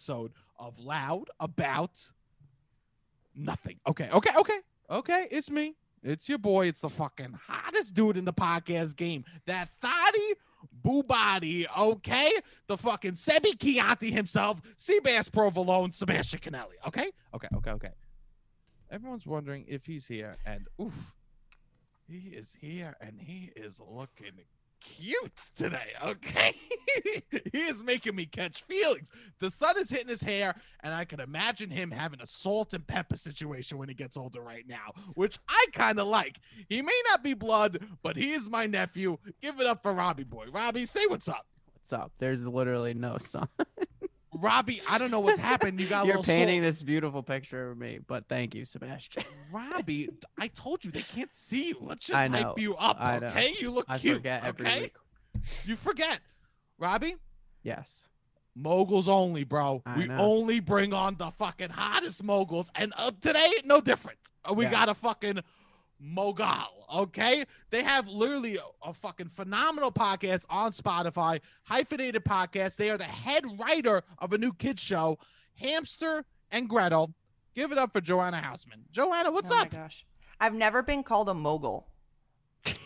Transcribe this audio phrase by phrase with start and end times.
[0.00, 2.10] episode of Loud About
[3.34, 3.78] Nothing.
[3.86, 4.58] Okay, okay, okay,
[4.88, 5.26] okay.
[5.30, 5.74] It's me.
[6.02, 6.68] It's your boy.
[6.68, 9.26] It's the fucking hottest dude in the podcast game.
[9.44, 10.34] That Thotty
[10.82, 12.32] Boobody, okay?
[12.66, 16.78] The fucking Sebi Chianti himself, Seabass Provolone, Sebastian Conelli.
[16.86, 17.10] Okay?
[17.34, 17.90] Okay, okay, okay.
[18.90, 21.14] Everyone's wondering if he's here, and oof,
[22.08, 24.32] he is here and he is looking
[24.80, 26.54] cute today, okay?
[27.52, 29.10] he is making me catch feelings.
[29.38, 32.86] The sun is hitting his hair, and I can imagine him having a salt and
[32.86, 36.40] pepper situation when he gets older right now, which I kind of like.
[36.68, 39.18] He may not be blood, but he is my nephew.
[39.40, 40.46] Give it up for Robbie boy.
[40.52, 41.46] Robbie, say what's up.
[41.74, 42.12] What's up?
[42.18, 43.48] There's literally no sun.
[44.32, 45.80] Robbie, I don't know what's happened.
[45.80, 46.68] You got You're painting salt.
[46.68, 49.24] this beautiful picture of me, but thank you, Sebastian.
[49.50, 51.78] Robbie, I told you they can't see you.
[51.80, 53.26] Let's just I hype you up, I know.
[53.26, 53.52] okay?
[53.60, 54.90] You look I cute, okay?
[55.64, 56.20] You forget.
[56.78, 57.16] Robbie,
[57.62, 58.06] Yes.
[58.54, 59.82] moguls only, bro.
[59.84, 60.16] I we know.
[60.16, 64.18] only bring on the fucking hottest moguls, and uh, today no different.
[64.48, 64.72] Uh, we Yes.
[64.72, 65.40] got a fucking
[66.00, 66.46] mogul.
[66.94, 72.76] Okay, they have literally a, a fucking phenomenal podcast on Spotify, hyphenated podcast.
[72.76, 75.18] They are the head writer of a new kids show,
[75.56, 77.14] Hamster and Gretel.
[77.54, 78.82] Give it up for Joanna Hausmann.
[78.90, 79.70] Joanna, what's oh up?
[79.70, 80.04] gosh.
[80.40, 81.86] I've never been called a mogul.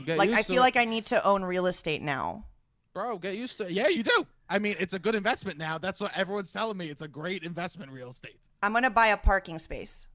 [0.07, 2.47] Like I feel like I need to own real estate now.
[2.93, 3.65] bro, get used to.
[3.67, 3.73] it.
[3.73, 4.27] Yeah, you do.
[4.49, 5.79] I mean, it's a good investment now.
[5.79, 6.91] That's what everyone's telling me.
[6.91, 8.39] It's a great investment, real estate.
[8.63, 10.07] I'm gonna buy a parking space.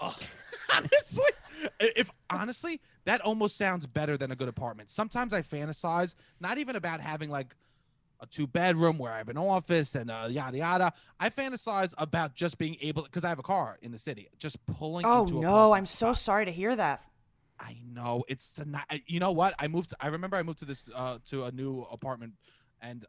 [0.74, 1.24] Honestly,
[1.80, 4.90] if honestly, that almost sounds better than a good apartment.
[4.90, 7.54] Sometimes I fantasize not even about having like
[8.20, 10.92] a two bedroom where I have an office and uh, yada yada.
[11.20, 14.64] I fantasize about just being able because I have a car in the city, just
[14.66, 15.06] pulling.
[15.06, 16.18] Oh no, I'm so spot.
[16.18, 17.02] sorry to hear that.
[17.58, 18.66] I know it's a
[19.06, 19.54] You know what?
[19.58, 19.94] I moved.
[20.00, 22.34] I remember I moved to this uh to a new apartment,
[22.80, 23.04] and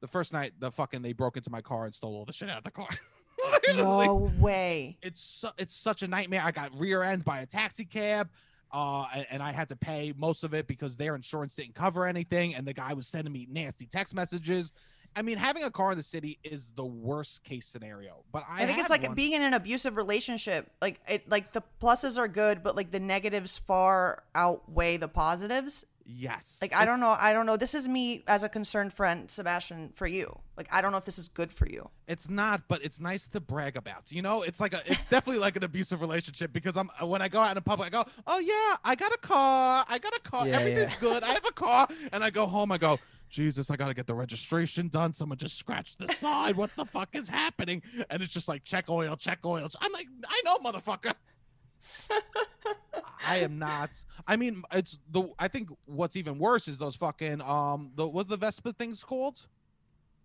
[0.00, 2.48] the first night the fucking they broke into my car and stole all the shit
[2.48, 2.88] out of the car.
[3.76, 4.98] No way.
[5.02, 6.42] it's su- it's such a nightmare.
[6.44, 8.28] I got rear end by a taxi cab,
[8.72, 12.06] uh, and, and I had to pay most of it because their insurance didn't cover
[12.06, 14.72] anything, and the guy was sending me nasty text messages.
[15.16, 18.22] I mean, having a car in the city is the worst case scenario.
[18.32, 20.70] But I, I, think it's like one- being in an abusive relationship.
[20.80, 25.84] Like it like the pluses are good, but like the negatives far outweigh the positives.
[26.04, 26.58] Yes.
[26.60, 27.56] Like I don't know, I don't know.
[27.56, 30.38] This is me as a concerned friend, Sebastian, for you.
[30.56, 31.90] Like I don't know if this is good for you.
[32.08, 34.10] It's not, but it's nice to brag about.
[34.10, 37.28] You know, it's like a, it's definitely like an abusive relationship because I'm when I
[37.28, 40.20] go out in public, I go, oh yeah, I got a car, I got a
[40.20, 41.00] car, Yeah, everything's yeah.
[41.00, 42.98] good, I have a car, and I go home, I go,
[43.30, 45.12] Jesus, I gotta get the registration done.
[45.12, 46.56] Someone just scratched the side.
[46.56, 47.80] What the fuck is happening?
[48.10, 49.68] And it's just like check oil, check oil.
[49.80, 51.14] I'm like, I know, motherfucker.
[53.26, 54.02] I am not.
[54.26, 55.28] I mean, it's the.
[55.38, 59.04] I think what's even worse is those fucking um the what are the Vespa things
[59.04, 59.46] called?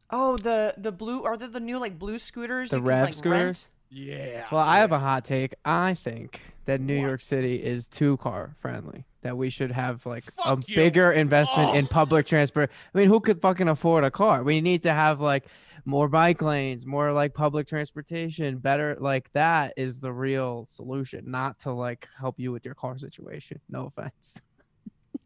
[0.09, 2.69] Oh, the the blue are they the new like blue scooters?
[2.69, 3.43] The you can, like, scooters.
[3.43, 3.67] rent?
[3.89, 4.45] Yeah.
[4.51, 5.53] Well, I have a hot take.
[5.63, 7.07] I think that New What?
[7.07, 9.05] York City is too car friendly.
[9.21, 10.75] That we should have like a Fuck you.
[10.75, 12.69] bigger investment in public transport.
[12.93, 14.43] I mean, who could fucking afford a car?
[14.43, 15.45] We need to have like
[15.85, 21.59] more bike lanes, more like public transportation, better like that is the real solution, not
[21.59, 23.59] to like help you with your car situation.
[23.69, 24.41] No offense.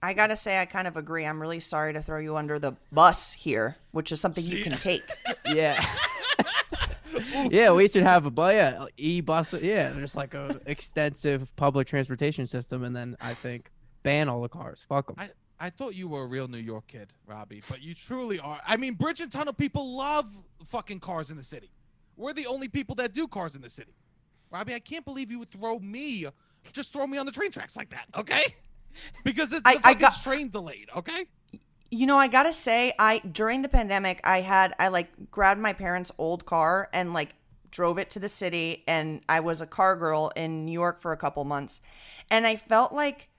[0.01, 1.25] I gotta say, I kind of agree.
[1.25, 4.77] I'm really sorry to throw you under the bus here, which is something you can
[4.77, 5.03] take.
[5.45, 5.83] Yeah.
[7.49, 9.53] yeah, we should have a bu- yeah, e-bus.
[9.53, 13.71] Yeah, there's like a extensive public transportation system, and then I think
[14.03, 14.85] ban all the cars.
[14.87, 15.15] Fuck them.
[15.17, 18.59] I, I thought you were a real New York kid, Robbie, but you truly are.
[18.65, 20.25] I mean, Bridge and Tunnel people love
[20.65, 21.69] fucking cars in the city.
[22.15, 23.93] We're the only people that do cars in the city.
[24.51, 26.25] Robbie, I can't believe you would throw me,
[26.71, 28.43] just throw me on the train tracks like that, okay?
[29.23, 31.25] Because it's I- the I fucking got- train delayed, okay?
[31.91, 35.73] You know, I gotta say, I during the pandemic, I had I like grabbed my
[35.73, 37.35] parents' old car and like
[37.71, 41.11] drove it to the city, and I was a car girl in New York for
[41.11, 41.81] a couple months,
[42.31, 43.29] and I felt like,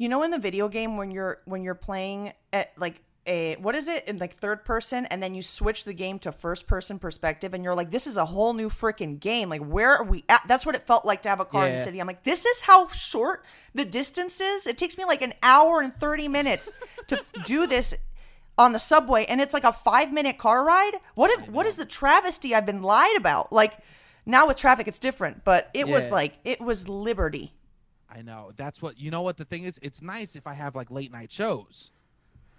[0.00, 3.74] you know, in the video game when you're when you're playing at like a what
[3.74, 6.98] is it in like third person, and then you switch the game to first person
[6.98, 9.50] perspective, and you're like, this is a whole new freaking game.
[9.50, 10.40] Like, where are we at?
[10.48, 12.00] That's what it felt like to have a car in the city.
[12.00, 13.44] I'm like, this is how short
[13.74, 14.66] the distance is.
[14.66, 16.70] It takes me like an hour and thirty minutes
[17.08, 17.94] to do this
[18.56, 21.76] on the subway and it's like a five minute car ride what if what is
[21.76, 23.78] the travesty i've been lied about like
[24.26, 27.54] now with traffic it's different but it was like it was liberty
[28.10, 28.52] I know.
[28.56, 29.22] That's what you know.
[29.22, 31.90] What the thing is, it's nice if I have like late night shows,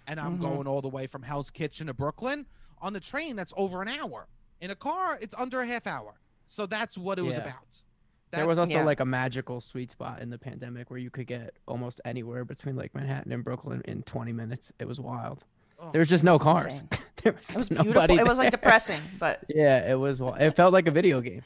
[0.06, 0.42] and I'm Mm-hmm.
[0.42, 2.46] going all the way from Hell's Kitchen to Brooklyn
[2.80, 3.36] on the train.
[3.36, 4.26] That's over an hour.
[4.60, 6.14] In a car, it's under a half hour.
[6.46, 7.42] So that's what it was Yeah.
[7.42, 7.82] about.
[8.30, 8.84] There was also yeah.
[8.84, 12.76] like a magical sweet spot in the pandemic where you could get almost anywhere between
[12.76, 14.72] like Manhattan and Brooklyn in 20 minutes.
[14.78, 15.44] It was wild.
[15.78, 16.86] Oh, There was just no was cars.
[17.22, 18.18] there was, It was nobody beautiful.
[18.18, 18.50] It was like there.
[18.52, 20.22] depressing, but Yeah, it was.
[20.22, 21.42] It felt like a video game.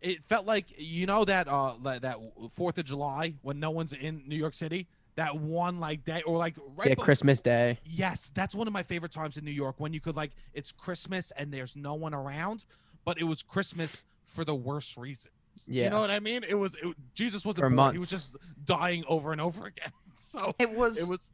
[0.00, 2.18] It felt like you know that uh that
[2.52, 4.86] Fourth of July when no one's in New York City.
[5.16, 6.88] That one like day or like right.
[6.88, 7.78] Yeah, be- Christmas Day.
[7.84, 10.72] Yes, that's one of my favorite times in New York when you could like it's
[10.72, 12.64] Christmas and there's no one around,
[13.04, 15.34] but it was Christmas for the worst reasons.
[15.66, 15.84] Yeah.
[15.84, 16.44] You know what I mean?
[16.48, 17.92] It was it, Jesus wasn't For born.
[17.92, 19.92] He was just dying over and over again.
[20.22, 21.00] So it was.
[21.00, 21.30] it was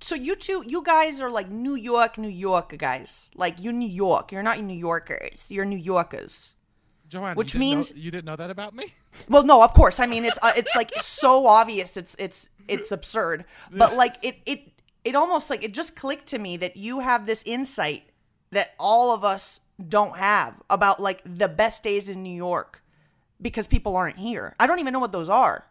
[0.00, 3.30] so you two, you guys are like New York, New York guys.
[3.34, 4.32] Like you're New York.
[4.32, 5.50] You're not New Yorkers.
[5.50, 6.53] You're New Yorkers.
[7.14, 7.36] Joanne.
[7.36, 8.92] Which you didn't know- means- you didn't know that about me.
[9.28, 10.00] Well, no, of course.
[10.00, 11.96] I mean, it's uh, it's like so obvious.
[11.96, 13.44] It's it's it's absurd.
[13.70, 14.72] But like it it
[15.04, 18.02] it almost like it just clicked to me that you have this insight
[18.50, 22.82] that all of us don't have about like the best days in New York
[23.40, 24.54] because people aren't here.
[24.60, 25.66] I don't even know what those are.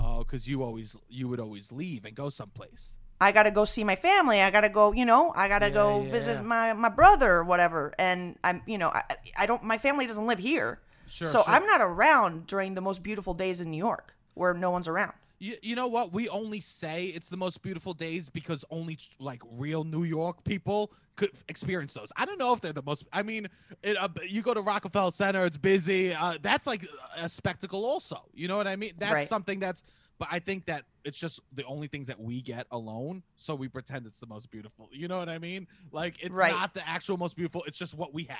[0.00, 2.96] Oh, because you always you would always leave and go someplace.
[3.22, 4.40] I gotta go see my family.
[4.40, 6.10] I gotta go, you know, I gotta Yeah, go yeah.
[6.10, 7.92] visit my my brother or whatever.
[7.98, 9.02] And I'm, you know, I,
[9.36, 9.62] I don't.
[9.62, 11.28] My family doesn't live here, Sure.
[11.28, 11.54] so sure.
[11.54, 15.12] I'm not around during the most beautiful days in New York where no one's around.
[15.38, 16.12] You, you know what?
[16.12, 20.92] We only say it's the most beautiful days because only like real New York people
[21.16, 22.12] could experience those.
[22.16, 23.04] I don't know if they're the most.
[23.12, 23.48] I mean,
[23.82, 26.14] it, uh, you go to Rockefeller Center, it's busy.
[26.14, 26.86] Uh, that's like
[27.16, 28.22] a spectacle, also.
[28.32, 28.92] You know what I mean?
[28.98, 29.28] That's Right.
[29.28, 29.82] something that's.
[30.18, 33.68] But I think that it's just the only things that we get alone, so we
[33.68, 34.88] pretend it's the most beautiful.
[34.92, 35.66] You know what I mean?
[35.90, 36.52] Like it's Right.
[36.52, 37.62] not the actual most beautiful.
[37.64, 38.38] It's just what we have.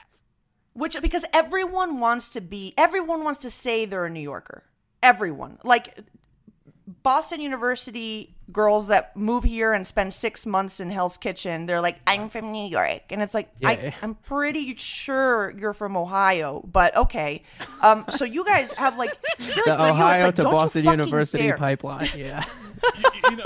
[0.74, 4.64] Which because everyone wants to be, everyone wants to say they're a New Yorker.
[5.02, 5.98] Everyone, like
[7.02, 11.98] Boston University girls that move here and spend six months in Hell's Kitchen, they're like,
[12.06, 13.68] "I'm from New York," and it's like, Yeah.
[13.70, 17.42] I, I'm pretty sure you're from Ohio, but okay.
[17.80, 20.84] Um, so you guys have like, I feel like The for Ohio like, to Boston
[20.84, 22.10] University dare." pipeline.
[22.16, 22.44] Yeah.
[22.98, 23.44] You, you know,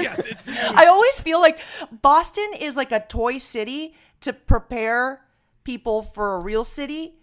[0.00, 0.46] yes, it's.
[0.46, 0.56] huge.
[0.58, 1.58] I always feel like
[2.00, 5.20] Boston is like a toy city to prepare
[5.64, 7.16] people for a real city.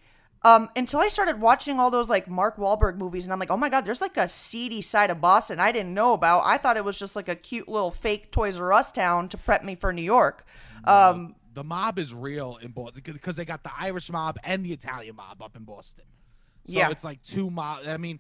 [0.44, 3.57] Um, until I started watching all those like Mark Wahlberg movies, and I'm like, oh
[3.57, 6.44] my god, there's like a seedy side of Boston I didn't know about.
[6.45, 9.38] I thought it was just like a cute little fake Toys R Us town to
[9.38, 10.45] prep me for New York.
[10.86, 14.71] Um, the mob is real in Boston because they got the Irish mob and the
[14.71, 16.06] Italian mob up in Boston.
[16.65, 16.89] So Yeah.
[16.89, 17.81] it's like two mob.
[17.86, 18.19] I mean,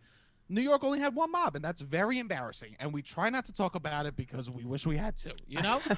[0.49, 2.75] New York only had one mob, and that's very embarrassing.
[2.79, 5.33] And we try not to talk about it because we wish we had to.
[5.47, 5.79] You know,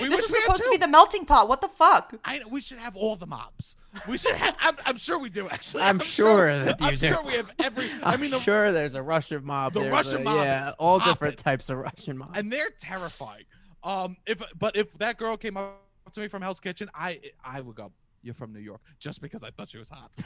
[0.00, 1.46] we this is supposed to be the melting pot.
[1.48, 2.14] What the fuck?
[2.24, 3.76] I we should have all the mobs.
[4.08, 4.34] We should.
[4.36, 5.82] Have, I'm, I'm sure we do actually.
[5.82, 7.06] I'm sure that you I'm do.
[7.08, 7.90] sure we have every.
[8.02, 9.74] I I'm mean, the, sure there's a Russian mob.
[9.74, 11.12] the Russian a- mob Yeah, is all popping.
[11.12, 12.38] different types of Russian mobs.
[12.38, 13.44] and they're terrifying.
[13.84, 15.78] Um, if but if that girl came up
[16.12, 17.92] to me from Hell's Kitchen, I I would go,
[18.22, 20.10] "You're from New York," just because I thought she was hot.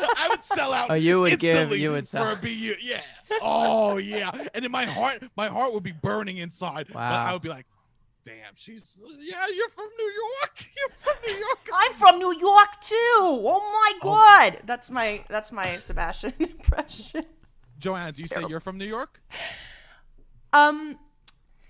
[0.00, 0.90] I would sell out.
[0.90, 2.24] Oh, you would give- instantly you would sell.
[2.24, 2.38] for sell.
[2.38, 2.74] a BU.
[2.80, 3.00] Yeah.
[3.42, 4.30] Oh yeah.
[4.54, 6.86] And in my heart, my heart would be burning inside.
[6.92, 7.66] But I would be like,
[8.24, 9.46] "Damn, she's yeah.
[9.54, 10.64] You're from New York.
[10.76, 12.94] You're from New York." I'm from New York too.
[12.96, 17.24] Oh my god, that's my that's my Sebastian impression.
[17.78, 19.22] Joanna, do you say you're from New York?
[20.52, 20.98] Um,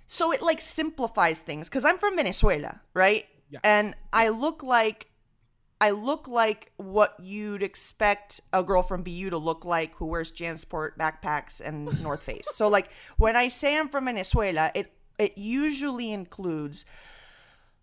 [0.06, 3.26] so it like simplifies things because I'm from Venezuela, right?
[3.50, 3.60] Yes.
[3.64, 5.08] And I look like
[5.80, 10.32] I look like what you'd expect a girl from BU to look like who wears
[10.32, 12.48] Jansport backpacks and North Face.
[12.52, 16.84] so like when I say I'm from Venezuela, it it usually includes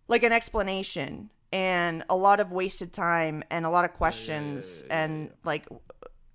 [0.08, 5.32] like an explanation and a lot of wasted time and a lot of questions and
[5.44, 5.68] like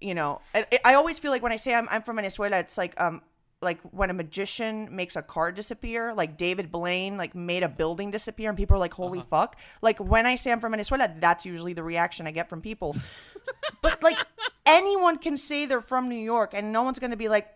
[0.00, 2.79] you know I, I always feel like when i say I'm, I'm from venezuela it's
[2.79, 3.23] like um
[3.62, 8.11] like when a magician makes a car disappear like david blaine like made a building
[8.11, 11.45] disappear and people are like holy fuck like when i say i'm from venezuela that's
[11.45, 12.97] usually the reaction i get from people
[13.83, 14.17] but like
[14.64, 17.49] anyone can say they're from new york and no one's gonna be like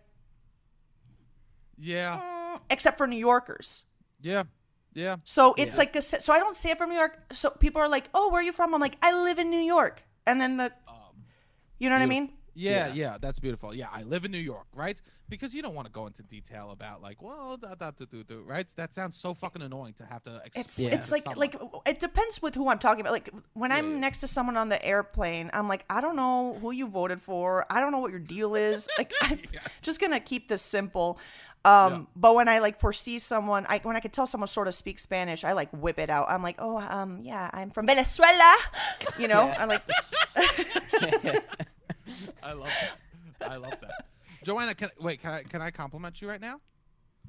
[1.77, 2.19] Yeah.
[2.19, 3.83] "Mm," except for new yorkers
[4.21, 4.43] Yeah.
[4.93, 5.17] Yeah.
[5.25, 5.79] so it's Yeah.
[5.79, 7.19] like a, so I don't say it from New York.
[7.33, 9.59] So people are like, "Oh, where are you from?" I'm like, "I live in New
[9.59, 11.25] York." And then the, Um,
[11.79, 12.31] you know what I mean?
[12.57, 12.93] Yeah, Yeah.
[12.93, 13.73] yeah, that's beautiful.
[13.73, 14.99] Yeah, I live in New York, right?
[15.27, 18.23] Because you don't want to go into detail about like, well, da, da, do, do,
[18.23, 18.65] do, right?
[18.77, 20.63] That sounds so fucking annoying to have to explain.
[20.65, 20.95] It's Yeah.
[20.95, 21.39] it's like someone.
[21.39, 23.11] like it depends with who I'm talking about.
[23.13, 23.99] Like when I'm yeah.
[23.99, 27.65] next to someone on the airplane, I'm like, I don't know who you voted for.
[27.69, 28.87] I don't know what your deal is.
[28.97, 29.67] Like I'm Yes.
[29.81, 31.19] just gonna keep this simple.
[31.65, 32.01] Um, Yeah.
[32.15, 35.01] but when I like foresee someone, I when I could tell someone sort of speaks
[35.01, 36.29] Spanish, I like whip it out.
[36.29, 38.55] I'm like, oh, um, yeah, I'm from Venezuela.
[39.19, 39.81] You know, I'm like
[42.43, 42.67] I love
[43.39, 43.49] that.
[43.51, 44.05] I love that.
[44.43, 45.21] Joanna, can wait?
[45.21, 46.59] Can I can I compliment you right now?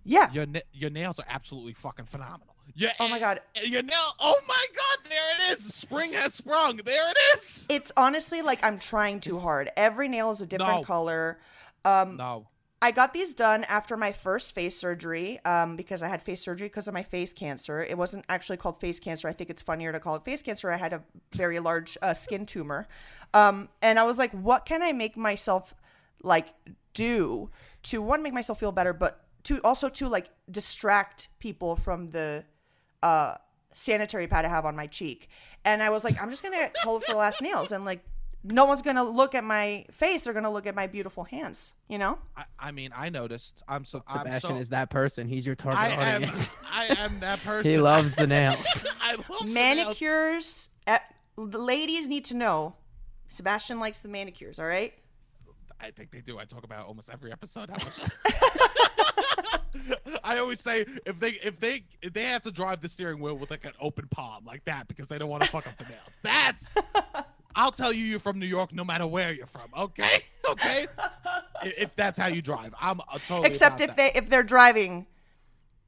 [0.04, 0.30] yeah.
[0.32, 2.54] Your na- your nails are absolutely fucking phenomenal.
[2.74, 2.92] Yeah.
[3.00, 3.96] Oh my god, Your nail.
[4.20, 5.08] Oh my god!
[5.10, 5.72] There it is.
[5.74, 6.78] Spring has sprung.
[6.78, 7.66] There it is.
[7.70, 9.70] It's honestly like I'm trying too hard.
[9.76, 10.82] Every nail is a different No.
[10.82, 11.38] color.
[11.84, 12.48] Um, No.
[12.82, 16.68] I got these done after my first face surgery um, because I had face surgery
[16.68, 17.80] because of my face cancer.
[17.82, 19.28] It wasn't actually called face cancer.
[19.28, 20.70] I think it's funnier to call it face cancer.
[20.70, 21.02] I had a
[21.32, 22.86] very large uh, skin tumor.
[23.32, 25.74] Um, and I was like, what can I make myself
[26.22, 26.48] like
[26.92, 27.50] do
[27.84, 32.44] to one, make myself feel better, but to also to like distract people from the
[33.02, 33.36] uh,
[33.72, 35.28] sanitary pad I have on my cheek.
[35.64, 38.04] And I was like, I'm just going to get colorful ass nails and like,
[38.46, 40.24] no one's gonna look at my face.
[40.24, 41.74] They're gonna look at my beautiful hands.
[41.88, 42.18] You know.
[42.36, 43.62] I, I mean, I noticed.
[43.68, 44.02] I'm so.
[44.06, 45.28] I'm Sebastian so, is that person.
[45.28, 46.14] He's your target I am.
[46.22, 46.50] audience.
[46.72, 47.70] I am that person.
[47.70, 48.84] he loves the nails.
[49.00, 49.54] I love the nails.
[49.54, 50.70] Manicures.
[50.86, 50.98] eh,
[51.36, 52.74] the ladies need to know.
[53.28, 54.58] Sebastian likes the manicures.
[54.58, 54.94] All right.
[55.80, 56.38] I think they do.
[56.38, 57.68] I talk about almost every episode.
[57.68, 58.00] How much?
[60.24, 63.36] I always say if they if they if they have to drive the steering wheel
[63.36, 65.84] with like an open palm like that because they don't want to fuck up the
[65.84, 66.18] nails.
[66.22, 66.76] That's
[67.56, 69.70] I'll tell you you're from New York no matter where you're from.
[69.76, 70.20] Okay,
[70.50, 70.86] okay.
[71.64, 73.48] If that's how you drive, I'm uh, totally.
[73.48, 73.96] Except if that.
[73.96, 75.06] they if they're driving.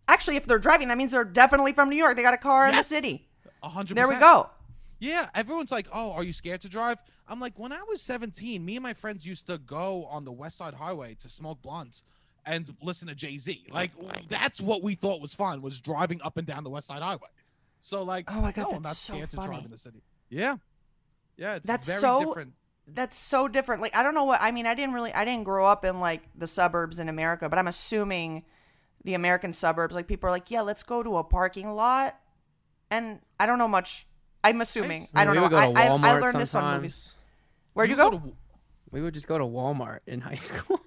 [0.08, 2.16] Actually, if they're driving, that means they're definitely from New York.
[2.16, 3.28] They got a car in the city.
[3.62, 3.96] A hundred.
[3.96, 4.48] There we go.
[4.98, 6.98] Yeah, everyone's like, "Oh, are you scared to drive?"
[7.28, 10.32] I'm like, when I was 17, me and my friends used to go on the
[10.32, 12.04] West Side Highway to smoke blunts
[12.46, 13.66] and listen to Jay Z.
[13.70, 13.90] Like,
[14.28, 17.28] that's what we thought was fun was driving up and down the West Side Highway.
[17.80, 19.64] So, like, Oh my God, no, I'm not so scared to drive funny.
[19.64, 20.02] in the city.
[20.30, 20.56] Yeah,
[21.38, 22.52] yeah, it's That's very so- different.
[22.90, 23.83] That's so different.
[23.83, 24.66] Like I don't know what I mean.
[24.66, 25.12] I didn't really.
[25.12, 28.45] I didn't grow up in like the suburbs in America, but I'm assuming
[29.04, 29.95] the American suburbs.
[29.95, 32.18] Like people are like, yeah, let's go to a parking lot,
[32.90, 34.07] and I don't know much.
[34.42, 35.07] I'm assuming.
[35.14, 35.42] I don't we know.
[35.42, 37.14] Would go I, to I, Walmart I learned this on movies.
[37.75, 38.18] Where'd you go go?
[38.21, 38.33] to-
[38.90, 40.80] We would just go to Walmart in high school.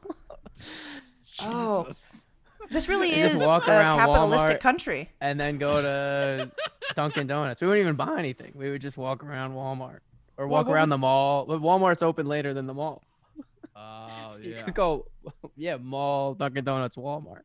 [1.44, 1.84] Oh.
[1.84, 2.26] Jesus.
[2.70, 4.60] This really And just is walk a around capitalistic Walmart.
[4.62, 5.10] country.
[5.20, 6.52] and then go to
[6.96, 7.60] Dunkin' Donuts.
[7.62, 8.54] We wouldn't even buy anything.
[8.56, 10.00] We would just walk around Walmart
[10.38, 11.46] or walk what around would- the mall.
[11.46, 13.04] But Walmart's open later than the mall.
[13.76, 14.62] Oh You yeah.
[14.64, 15.06] could go,
[15.56, 17.42] yeah, mall, Dunkin' Donuts, Walmart.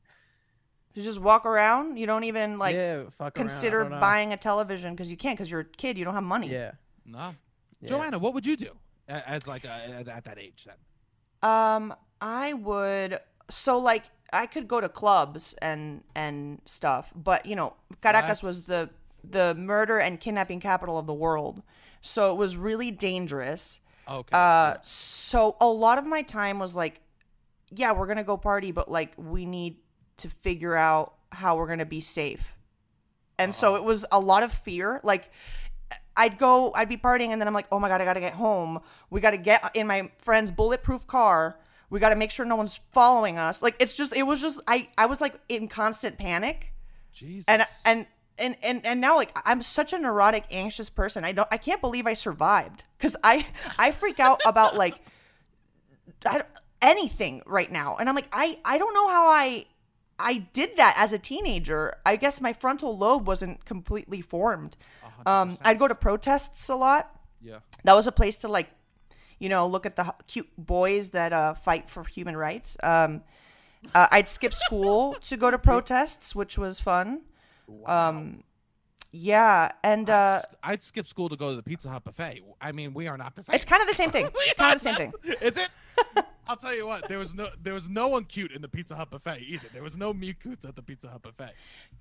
[0.94, 1.98] You just walk around.
[1.98, 5.36] You don't even like yeah, fuck around, I consider buying a television because you can't
[5.36, 5.98] because you're a kid.
[5.98, 6.48] You don't have money.
[6.50, 6.72] Yeah,
[7.04, 7.34] No,
[7.82, 7.88] yeah.
[7.88, 8.70] Joanna, what would you do
[9.08, 10.76] a- as like a, at, at that age then?
[11.50, 13.18] Um, I would.
[13.50, 18.64] So like, I could go to clubs and and stuff, but you know, Caracas was
[18.66, 18.88] the
[19.22, 21.62] the murder and kidnapping capital of the world,
[22.06, 23.80] so it was really dangerous.
[24.08, 24.36] Okay.
[24.36, 27.00] Uh, so a lot of my time was like,
[27.70, 29.78] yeah, we're gonna go party, but like we need
[30.18, 32.56] to figure out how we're gonna be safe.
[33.38, 35.00] And so it was a lot of fear.
[35.02, 35.30] Like
[36.16, 38.34] I'd go, I'd be partying, and then I'm like, oh my god, I gotta get
[38.34, 38.80] home.
[39.10, 41.58] We gotta get in my friend's bulletproof car.
[41.90, 43.62] We gotta make sure no one's following us.
[43.62, 46.72] Like it's just, it was just, I, I was like in constant panic
[47.12, 47.48] Jesus.
[47.48, 48.06] and and
[48.38, 51.24] and and and now like I'm such a neurotic, anxious person.
[51.24, 53.46] I don't, I can't believe I survived because I
[53.78, 55.00] I freak out about like
[56.24, 56.42] I,
[56.82, 59.66] anything right now, and I'm like I I don't know how I
[60.18, 61.94] I did that as a teenager.
[62.04, 64.76] I guess my frontal lobe wasn't completely formed.
[65.24, 67.16] Um, I'd go to protests a lot
[67.46, 67.58] yeah.
[67.84, 68.68] that was a place to like
[69.38, 73.22] you know look at the cute boys that uh, fight for human rights um,
[73.94, 77.22] uh, i'd skip school to go to protests which was fun
[77.86, 78.42] um,
[79.12, 82.42] yeah and I'd, uh, s- I'd skip school to go to the Pizza Hut buffet.
[82.60, 83.54] I mean, we are not the same.
[83.54, 85.68] it's kind of the same thing kind of the same thing Is it?
[86.48, 87.08] I'll tell you what.
[87.08, 89.66] There was no there was no one cute in the Pizza Hut buffet either.
[89.72, 91.52] There was no meat at the Pizza Hut buffet.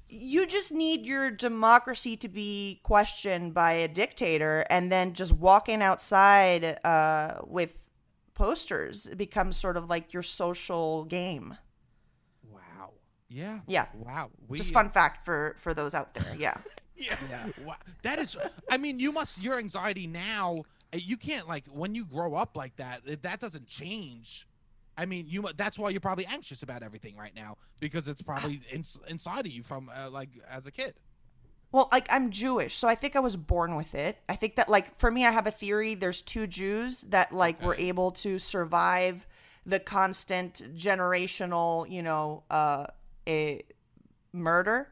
[0.07, 5.81] you just need your democracy to be questioned by a dictator and then just walking
[5.81, 7.77] outside uh, with
[8.35, 11.57] posters becomes sort of like your social game.
[13.35, 13.59] Yeah.
[13.67, 13.85] Yeah.
[13.93, 14.31] Wow.
[14.47, 16.55] We, just fun fact for for those out there yeah
[16.97, 17.17] Yeah.
[17.65, 17.75] Wow.
[18.03, 18.37] That is.
[18.69, 19.41] I mean, you must.
[19.43, 20.63] Your anxiety now.
[20.93, 23.01] uh, You can't like when you grow up like that.
[23.09, 24.47] uh, That doesn't change.
[24.97, 25.45] I mean, you.
[25.57, 29.51] That's why you're probably anxious about everything right now because it's probably ins inside of
[29.51, 30.93] you from uh, like as a kid.
[31.73, 34.19] Well, like I'm Jewish, so I think I was born with it.
[34.29, 37.61] I think that like for me I have a theory there's two Jews that like
[37.61, 39.27] were able to survive
[39.65, 42.85] the constant generational, you know, uh
[43.27, 43.63] a
[44.33, 44.91] murder.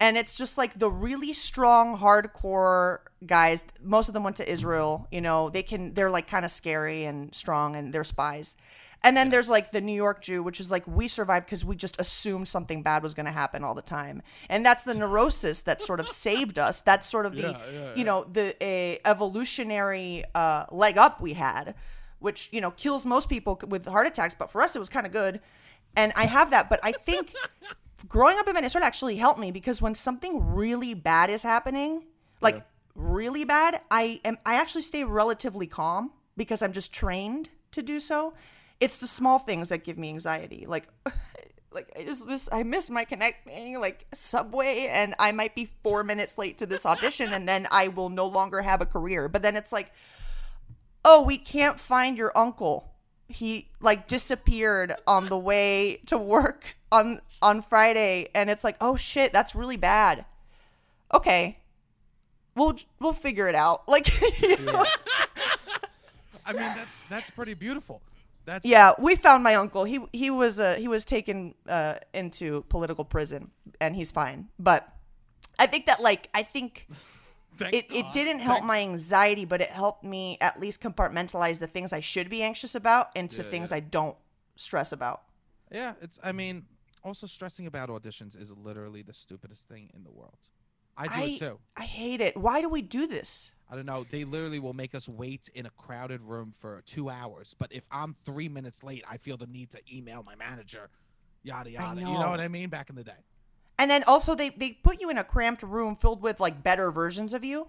[0.00, 5.06] And it's just like the really strong hardcore guys, most of them went to Israel,
[5.10, 8.56] you know, they can they're like kind of scary and strong and they're spies.
[9.04, 11.76] And then there's like the New York Jew, which is like we survived because we
[11.76, 15.60] just assumed something bad was going to happen all the time, and that's the neurosis
[15.62, 16.80] that sort of saved us.
[16.80, 21.34] That's sort of the Yeah, yeah, you know the a evolutionary uh, leg up we
[21.34, 21.74] had,
[22.18, 25.04] which you know kills most people with heart attacks, but for us it was kind
[25.04, 25.40] of good.
[25.96, 27.34] And I have that, but I think
[28.08, 32.04] growing up in Minnesota actually helped me because when something really bad is happening,
[32.40, 37.82] like really bad, I am I actually stay relatively calm because I'm just trained to
[37.82, 38.34] do so.
[38.80, 40.66] it's the small things that give me anxiety.
[40.66, 40.88] Like
[41.72, 46.04] like I just miss I miss my connecting like subway and I might be 4
[46.04, 49.28] minutes late to this audition and then I will no longer have a career.
[49.28, 49.92] But then it's like
[51.04, 52.93] oh, we can't find your uncle.
[53.28, 58.96] He like disappeared on the way to work on on Friday and it's like, "Oh
[58.96, 60.24] shit, that's really bad."
[61.12, 61.58] Okay.
[62.54, 63.82] We'll we'll figure it out.
[63.88, 64.08] Like
[64.40, 64.84] you know?
[66.46, 68.02] I mean, that, that's pretty beautiful.
[68.44, 69.84] That's Yeah, we found my uncle.
[69.84, 73.50] He he was uh, he was taken uh, into political prison
[73.80, 74.48] and he's fine.
[74.58, 74.88] But
[75.58, 76.88] I think that like I think
[77.56, 81.58] thank it, it didn't help Thank- my anxiety, but it helped me at least compartmentalize
[81.58, 83.76] the things I should be anxious about into Yeah, things yeah.
[83.76, 84.16] I don't
[84.56, 85.22] stress about.
[85.70, 86.18] Yeah, it's.
[86.22, 86.66] I mean,
[87.02, 90.38] also stressing about auditions is literally the stupidest thing in the world.
[90.96, 91.58] I do I it too.
[91.76, 92.36] I hate it.
[92.36, 93.50] Why do we do this?
[93.68, 94.04] I don't know.
[94.08, 97.56] They literally will make us wait in a crowded room for two hours.
[97.58, 100.90] But if I'm three minutes late, I feel the need to email my manager.
[101.42, 102.00] Yada yada.
[102.00, 102.30] You know know.
[102.30, 102.68] what I mean?
[102.68, 103.12] Back in the day.
[103.78, 106.90] And then also they they put you in a cramped room filled with like better
[106.90, 107.68] versions of you.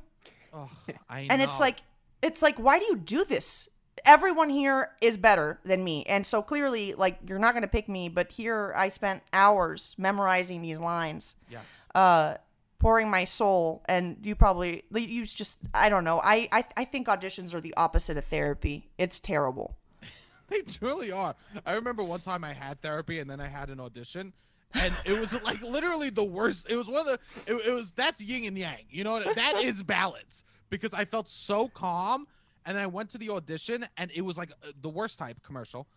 [0.54, 0.70] Oh,
[1.10, 1.82] I and it's like
[2.22, 3.70] it's like why do you do this
[4.06, 7.88] everyone here is better than me and so clearly like you're not going to pick
[7.88, 11.86] me but here i spent hours memorizing these lines yes.
[11.96, 12.36] uh
[12.78, 17.08] pouring my soul and you probably you just i don't know I, I i think
[17.08, 19.78] auditions are the opposite of therapy it's terrible
[20.48, 21.34] They truly are.
[21.66, 24.32] I remember one time I had therapy and then I had an audition.
[24.74, 26.69] And it was like literally the worst.
[26.69, 27.19] It was one of the.
[27.48, 28.86] It, it was that's yin and yang.
[28.89, 29.19] You know?
[29.22, 32.27] That is balance because I felt so calm,
[32.65, 35.88] and I went to the audition and it was like uh, the worst type commercial.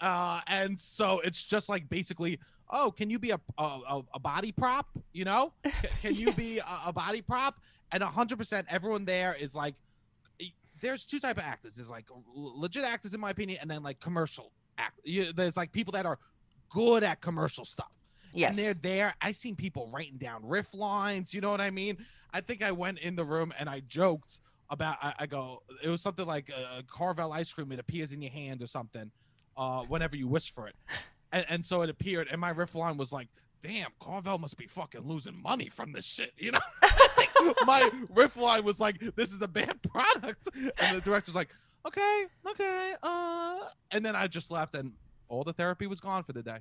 [0.00, 4.50] Uh, and so it's just like basically, oh, can you be a a, a- body
[4.52, 4.86] prop?
[5.12, 5.72] You know, C-
[6.02, 7.60] can you be a, a body prop?
[7.92, 9.74] And hundred percent, everyone there is like
[10.80, 11.76] there's two type of actors.
[11.76, 15.00] There's like legit actors, in my opinion, and then like commercial act.
[15.04, 16.18] You, there's like people that are
[16.70, 17.90] good at commercial stuff.
[18.32, 19.14] yes And they're there.
[19.20, 21.32] I seen people writing down riff lines.
[21.34, 21.98] You know what I mean?
[22.32, 24.96] I think I went in the room and I joked about.
[25.02, 27.72] I, I go, it was something like uh, Carvel ice cream.
[27.72, 29.10] It appears in your hand or something.
[29.56, 30.76] Uh, whenever you wish for it,
[31.32, 32.28] and, and so it appeared.
[32.30, 33.26] And my riff line was like,
[33.60, 36.60] "Damn, Carvel must be fucking losing money from this shit." You know.
[37.66, 41.48] my riff line was like, "This is a bad product," and the director's like,
[41.86, 44.92] "Okay, okay," uh, and then I just left, and
[45.28, 46.58] all the therapy was gone for the day.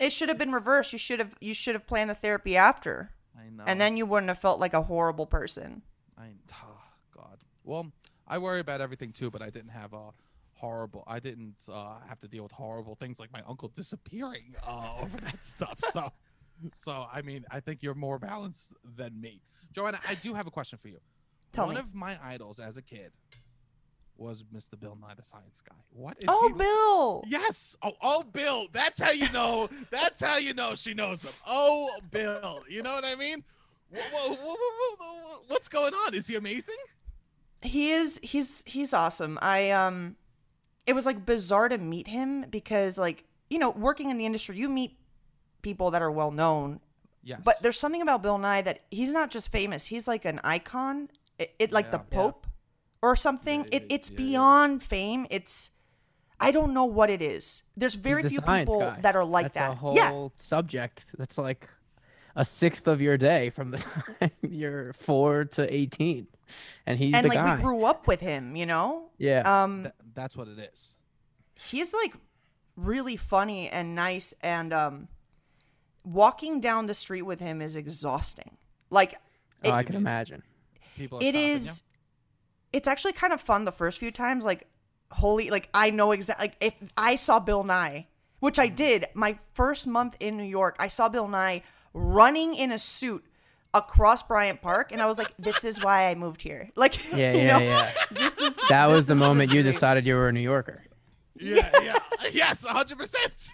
[0.00, 3.10] it should have been reversed you should have you should have planned the therapy after
[3.38, 3.64] I know.
[3.66, 5.82] and then you wouldn't have felt like a horrible person
[6.18, 6.30] I,
[6.64, 6.80] oh,
[7.14, 7.38] God.
[7.64, 7.92] Well,
[8.26, 10.10] I worry about everything too, but I didn't have a
[10.54, 11.04] horrible.
[11.06, 15.16] I didn't uh, have to deal with horrible things like my uncle disappearing uh, over
[15.18, 15.78] that stuff.
[15.90, 16.10] So,
[16.74, 19.42] so I mean, I think you're more balanced than me,
[19.72, 20.00] Joanna.
[20.08, 20.98] I do have a question for you.
[21.52, 21.80] Tell One me.
[21.80, 23.12] of my idols as a kid
[24.18, 24.78] was Mr.
[24.78, 25.74] Bill Nye the Science Guy.
[25.90, 26.54] What is oh he?
[26.58, 27.76] bill Yes.
[27.82, 28.66] Oh, oh, Bill.
[28.72, 29.68] That's how you know.
[29.90, 31.32] That's how you know she knows him.
[31.46, 32.62] Oh, Bill.
[32.68, 33.44] You know what I mean?
[33.90, 36.14] Wha- wha- wha- wha- wha- What's going on?
[36.14, 36.76] Is he amazing?
[37.60, 40.14] he is he's he's awesome i um
[40.86, 44.56] it was like bizarre to meet him because like you know working in the industry
[44.56, 44.96] you meet
[45.60, 46.78] people that are well known
[47.24, 47.40] Yes.
[47.44, 51.08] but there's something about bill nye that he's not just famous he's like an icon
[51.36, 52.46] it, it like the Pope.
[52.46, 52.47] Yeah.
[53.00, 54.26] Pope or something Yeah, it, it's yeah, yeah.
[54.26, 55.70] beyond fame it's
[56.40, 58.98] i don't know what it is there's very the few people guy.
[59.02, 61.68] that are like that's that a whole yeah subject that's like
[62.36, 63.78] a sixth of your day from the
[64.20, 66.26] time you're four to 18
[66.86, 69.82] and he's and the like guy we grew up with him you know yeah um
[69.82, 70.96] Th- that's what it is.
[71.54, 72.14] he's like
[72.76, 75.08] really funny and nice and um
[76.04, 78.56] walking down the street with him is exhausting
[78.88, 79.14] like
[79.64, 80.42] oh, i can imagine
[80.96, 81.18] People.
[81.18, 81.40] Are it you?
[82.72, 84.66] It's actually kind of fun the first few times like
[85.12, 88.06] holy like i know exactly like if i saw bill nye
[88.40, 88.62] which Mm-hmm.
[88.62, 91.62] i did my first month in new york i saw bill nye
[91.94, 93.24] running in a suit
[93.74, 96.70] across bryant park and i was like this is why i moved here.
[96.76, 97.90] Like yeah you yeah know, yeah.
[98.10, 100.82] This is that was the moment you decided you were a new yorker
[101.40, 101.98] Yeah, yeah,
[102.32, 103.48] yes, hundred percent.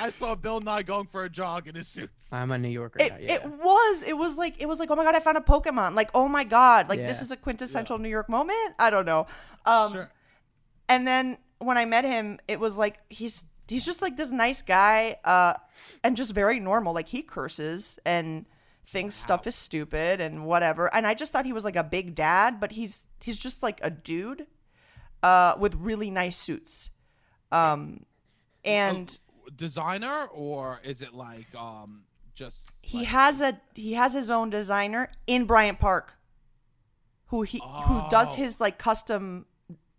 [0.00, 2.32] I saw Bill Nye going for a jog in his suits.
[2.32, 4.02] i'm a new yorker It, now, yeah it was.
[4.02, 5.94] It was like it was like, oh my god, I found a Pokemon.
[5.94, 8.74] Like, oh my god, like this is a quintessential New York moment.
[8.78, 9.26] I don't know.
[9.64, 10.10] Um sure.
[10.88, 14.60] and then when I met him, it was like he's he's just like this nice
[14.60, 15.54] guy, uh,
[16.02, 16.92] and just very normal.
[16.92, 18.46] Like he curses and
[18.86, 20.94] thinks stuff is stupid and whatever.
[20.94, 23.80] And I just thought he was like a big dad, but he's he's just like
[23.82, 24.46] a dude,
[25.22, 26.90] uh, with really nice suits.
[27.52, 28.04] Um
[28.64, 29.16] and
[29.56, 32.02] Designer, or is it like um
[32.34, 32.76] just?
[32.82, 36.14] he like- has a he has his own designer in Bryant Park
[37.26, 38.36] who he who does Oh.
[38.36, 39.46] his like custom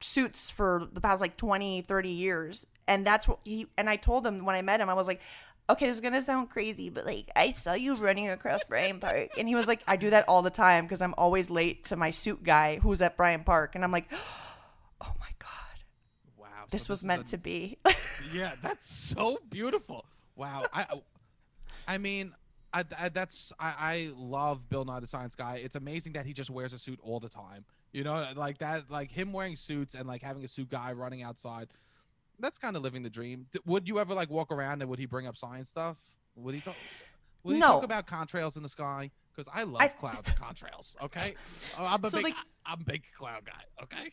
[0.02, 2.68] suits for the past like 20, 30 years.
[2.88, 5.22] And that's what he and I told him when I met him, I was like,
[5.70, 9.30] okay, this is gonna sound crazy, but like I saw you running across Bryant Park,
[9.38, 11.96] and he was like, I do that all the time because I'm always late to
[11.96, 14.45] my suit guy who's at Bryant Park, and I'm like, oh
[16.66, 16.70] Wow.
[16.70, 17.78] so this was is meant a- to be.
[18.34, 20.06] Yeah, that's so beautiful.
[20.36, 20.66] Wow.
[20.74, 20.86] I
[21.88, 22.34] I mean,
[22.74, 25.62] I, I that's I, I love Bill Nye the Science Guy.
[25.64, 27.64] It's amazing that he just wears a suit all the time.
[27.94, 31.22] You know, like that like him wearing suits and like having a suit guy running
[31.24, 31.68] outside.
[32.40, 33.46] That's kind of living the dream.
[33.66, 35.98] Would you ever like walk around and would he bring up science stuff?
[36.36, 36.76] Would he talk
[37.44, 37.68] Would he No.
[37.74, 39.10] talk about contrails in the sky?
[39.36, 40.96] Because I love I- clouds and contrails.
[41.02, 41.36] Okay,
[41.80, 43.84] Oh, I'm a So, big like- I'm a big cloud guy.
[43.84, 44.10] Okay.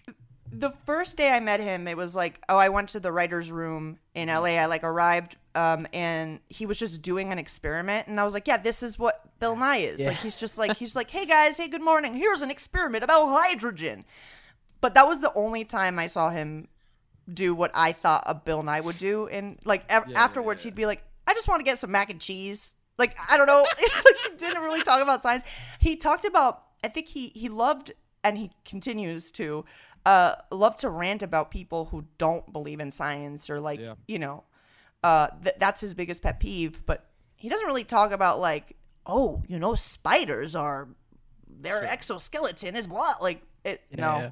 [0.53, 3.51] the first day I met him, it was like, oh, I went to the writer's
[3.51, 4.59] room in LA.
[4.59, 8.47] I like arrived, um, and he was just doing an experiment, and I was like,
[8.47, 10.01] yeah, this is what Bill Nye is.
[10.01, 10.09] Yeah.
[10.09, 12.15] Like he's just like he's like, hey guys, hey, good morning.
[12.15, 14.05] Here's an experiment about hydrogen.
[14.83, 16.69] But that was the only time I saw him
[17.33, 20.63] do what I thought a Bill Nye would do, and like ev- Yeah, yeah, afterwards,
[20.63, 20.71] yeah.
[20.71, 22.75] he'd be like, I just want to get some mac and cheese.
[23.03, 23.65] Like I don't know,
[24.05, 25.45] like he didn't really talk about science.
[25.81, 26.63] He talked about.
[26.85, 27.93] I think he he loved
[28.25, 29.65] and he continues to
[30.07, 33.95] uh love to rant about people who don't believe in science or like Yeah.
[34.09, 34.45] you know
[35.05, 39.43] uh th- that's his biggest pet peeve but he doesn't really talk about like oh
[39.49, 40.89] you know spiders are
[41.49, 44.31] their exoskeleton is blah like it no Yeah.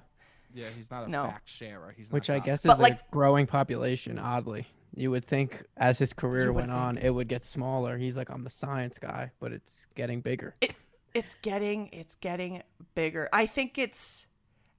[0.52, 1.24] Yeah, he's not a No.
[1.26, 1.94] fact sharer.
[1.96, 2.46] He's not Which I God.
[2.46, 4.18] guess But, is like- a growing population.
[4.18, 7.96] Oddly, you would think as his career went on, it would get smaller.
[7.98, 10.54] He's like, I'm the science guy, but it's getting bigger.
[10.60, 10.74] It,
[11.12, 12.62] it's getting it's getting
[12.94, 14.28] bigger i think it's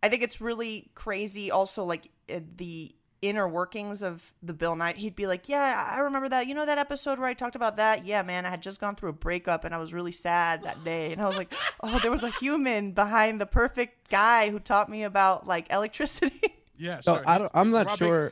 [0.02, 4.94] i think it's really crazy also like uh, the inner workings of the bill nye
[4.94, 7.76] he'd be like yeah i remember that you know that episode where i talked about
[7.76, 10.64] that yeah man i had just gone through a breakup and i was really sad
[10.64, 14.50] that day and i was like oh there was a human behind the perfect guy
[14.52, 16.40] who taught me about like electricity
[16.78, 17.24] Yeah, So sure.
[17.28, 18.32] I don't, I'm not rubbing- sure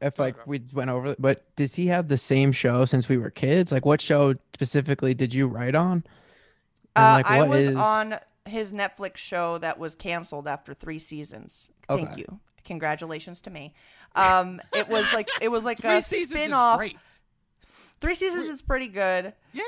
[0.00, 3.16] if like we went over it, but does he have the same show since we
[3.16, 3.72] were kids?
[3.72, 6.04] Like, what show specifically did you write on?
[6.94, 11.00] And uh, like, i was is- on his netflix show that was canceled after three
[11.00, 13.74] seasons thank you congratulations to me
[14.14, 16.96] um it was like it was like Three a seasons spin-off is great.
[18.00, 19.32] Three seasons is pretty good.
[19.52, 19.62] Yeah.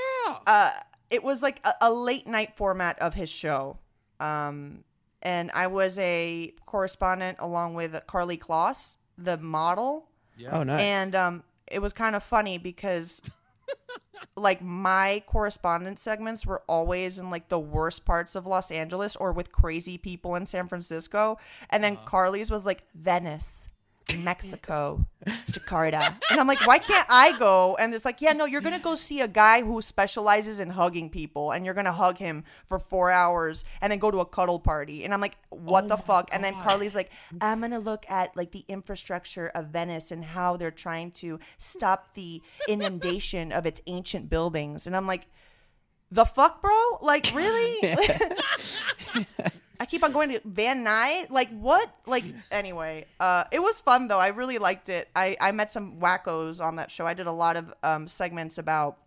[0.47, 0.73] Uh,
[1.11, 3.79] it was like a, a late night format of his show.
[4.21, 4.85] Um,
[5.23, 10.08] and I was a correspondent along with Karlie Kloss, the model.
[10.39, 10.59] Yeah.
[10.59, 10.81] Oh, nice.
[10.81, 13.21] And um, it was kind of funny because
[14.37, 19.33] like my correspondence segments were always in like the worst parts of Los Angeles or
[19.33, 21.39] with crazy people in San Francisco.
[21.71, 23.68] And then Karlie's was like Venice,
[24.17, 26.17] Mexico, Jakarta.
[26.31, 27.77] And I'm like, why can't I go?
[27.77, 31.11] And it's like, yeah, no, you're gonna go see a guy who specializes in hugging
[31.11, 34.59] people and you're gonna hug him for four hours and then go to a cuddle
[34.59, 35.05] party.
[35.05, 36.29] And I'm like, what Oh the fuck?
[36.33, 40.57] And then Karlie's like, I'm gonna look at like the infrastructure of Venice and how
[40.57, 44.87] they're trying to stop the inundation of its ancient buildings.
[44.87, 45.27] And I'm like,
[46.11, 46.99] the fuck, bro?
[47.03, 47.97] Like, really?
[49.81, 51.31] I keep on going to Van Nuys.
[51.31, 51.91] Like, what?
[52.07, 54.19] Like, anyway, uh, it was fun though.
[54.19, 55.09] I really liked it.
[55.15, 57.07] I I met some wackos on that show.
[57.07, 58.99] I did a lot of um segments about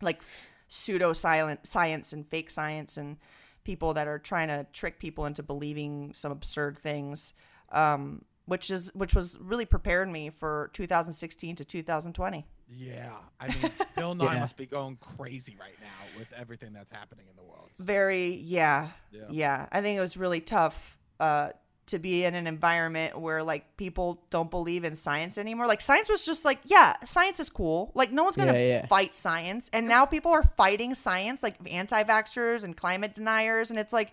[0.00, 0.22] like
[0.68, 3.16] pseudo science and fake science and
[3.64, 7.32] people that are trying to trick people into believing some absurd things
[7.72, 13.12] um which is which was really prepared me for 2016 to 2020 Yeah.
[13.40, 14.40] I mean, Bill Nye Yeah.
[14.40, 17.70] must be going crazy right now with everything that's happening in the world.
[17.78, 19.22] very yeah, Yeah.
[19.30, 21.50] yeah i think it was really tough uh
[21.86, 26.08] to be in an environment where like people don't believe in science anymore like science
[26.08, 28.86] was just like yeah science is cool like no one's gonna Yeah, yeah.
[28.86, 33.92] fight science and now people are fighting science like anti-vaxxers and climate deniers and it's
[33.92, 34.12] like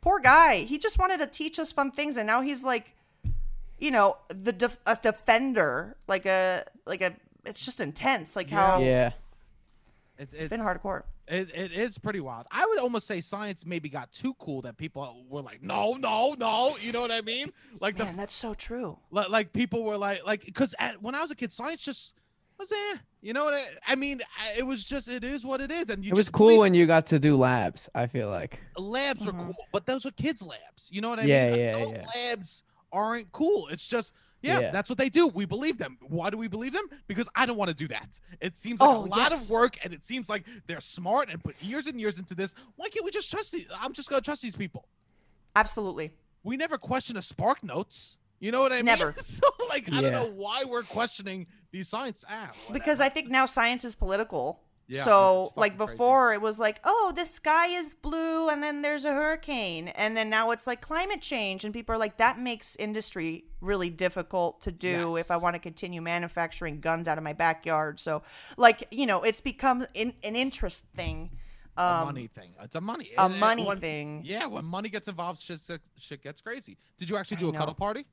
[0.00, 2.94] poor guy he just wanted to teach us fun things and now he's like
[3.78, 7.14] you know the def- a defender like a like a
[7.48, 9.12] it's just intense like how yeah.
[10.18, 12.46] It's, it's been hardcore It, it is pretty wild.
[12.50, 16.34] I would almost say science maybe got too cool that people were like, no, no,
[16.38, 16.76] no.
[16.80, 17.52] You know what I mean?
[17.80, 21.30] Like the that's so true li- like people were like like because when I was
[21.30, 22.14] a kid, science just
[22.58, 22.96] was eh.
[23.20, 24.20] You know what I, I mean?
[24.40, 26.58] I- It was just it is what it is, and you It was cool believe
[26.60, 27.88] when you got to do labs.
[27.94, 28.58] I feel like.
[28.76, 29.46] labs are Mhm.
[29.46, 30.88] cool, but those are kids' labs.
[30.90, 31.58] You know what I Yeah, mean?
[31.60, 32.06] yeah, Adult yeah.
[32.14, 33.68] labs aren't cool.
[33.68, 34.70] It's just yeah, Yeah.
[34.70, 35.28] that's what they do.
[35.28, 35.98] We believe them.
[36.08, 36.86] Why do we believe them?
[37.06, 38.20] Because I don't want to do that.
[38.40, 39.44] It seems like Oh, a lot yes.
[39.44, 42.54] of work, and it seems like they're smart and put years and years into this.
[42.76, 43.66] Why can't we just trust these?
[43.80, 44.86] I'm just gonna trust these people.
[45.56, 46.12] absolutely
[46.44, 48.16] We never question a spark notes.
[48.40, 48.84] You know what I mean?
[48.86, 49.14] Never.
[49.22, 52.24] So like I don't know why we're questioning these science.
[52.28, 53.00] Ah, because.
[53.00, 54.60] I think now science is political.
[54.90, 55.92] Yeah, so like fucking crazy.
[55.98, 59.88] before it was like, oh, the sky is blue and then there's a hurricane.
[59.88, 63.90] And then now it's like climate change and people are like that makes industry really
[63.90, 68.00] difficult to do if I want to continue manufacturing guns out of my backyard.
[68.00, 68.22] So
[68.56, 71.30] like, you know, it's become in, an interest thing.
[71.76, 72.54] a Um, money thing.
[72.60, 73.10] It's a money.
[73.18, 74.22] a and- and money when- thing.
[74.24, 75.60] Yeah, when money gets involved, shit
[75.98, 76.78] shit gets crazy.
[76.96, 77.58] Did you actually do a know.
[77.58, 78.06] cuddle party?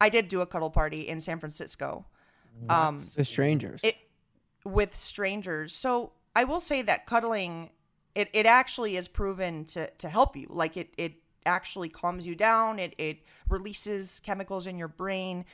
[0.00, 2.06] I did do a cuddle party in San Francisco.
[2.68, 3.80] Um, The strangers.
[3.82, 3.96] it
[4.68, 5.74] with strangers.
[5.74, 7.70] So I will say that cuddling
[8.14, 10.46] it, it actually is proven to, to help you.
[10.50, 11.14] Like it it
[11.46, 12.78] actually calms you down.
[12.78, 15.44] It it releases chemicals in your brain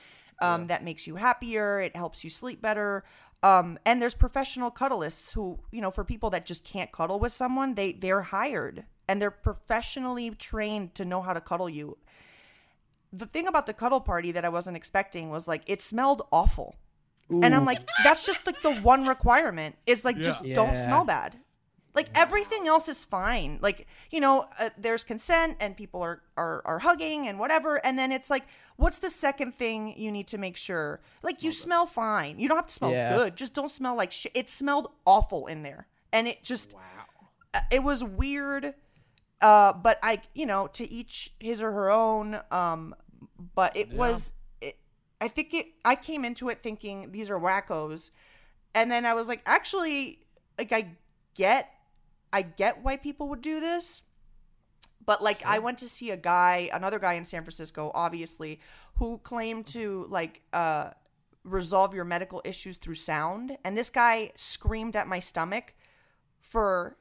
[0.40, 0.66] um, Yeah.
[0.68, 1.80] that makes you happier.
[1.80, 3.04] It helps you sleep better.
[3.42, 7.32] Um, and there's professional cuddlists who, you know, for people that just can't cuddle with
[7.32, 11.98] someone, they they're hired and they're professionally trained to know how to cuddle you.
[13.12, 16.76] The thing about the cuddle party that I wasn't expecting was like it smelled awful.
[17.30, 20.54] And I'm like, that's just like the one requirement is like just Yeah.
[20.54, 21.36] don't smell bad.
[21.94, 23.58] Like everything else is fine.
[23.62, 27.76] Like you know, uh, there's consent and people are, are are hugging and whatever.
[27.86, 28.44] And then it's like,
[28.76, 31.00] what's the second thing you need to make sure?
[31.22, 32.38] Like you smell fine.
[32.38, 33.16] You don't have to smell Yeah.
[33.16, 33.36] good.
[33.36, 34.32] Just don't smell like shit.
[34.34, 36.80] It smelled awful in there, and it just wow.
[37.54, 38.74] uh, it was weird.
[39.40, 42.40] Uh, but I, you know, to each his or her own.
[42.50, 42.94] Um,
[43.54, 43.98] but it Yeah.
[43.98, 44.32] was, it,
[45.24, 45.68] I think it.
[45.86, 48.10] I came into it thinking these are wackos,
[48.74, 50.18] and then I was like, actually,
[50.58, 50.96] like I
[51.34, 51.70] get,
[52.30, 54.02] I get why people would do this.
[55.06, 58.60] But like, I went to see a guy, another guy in San Francisco, obviously,
[58.96, 60.90] who claimed to like uh
[61.42, 65.72] resolve your medical issues through sound, and this guy screamed at my stomach
[66.38, 66.98] for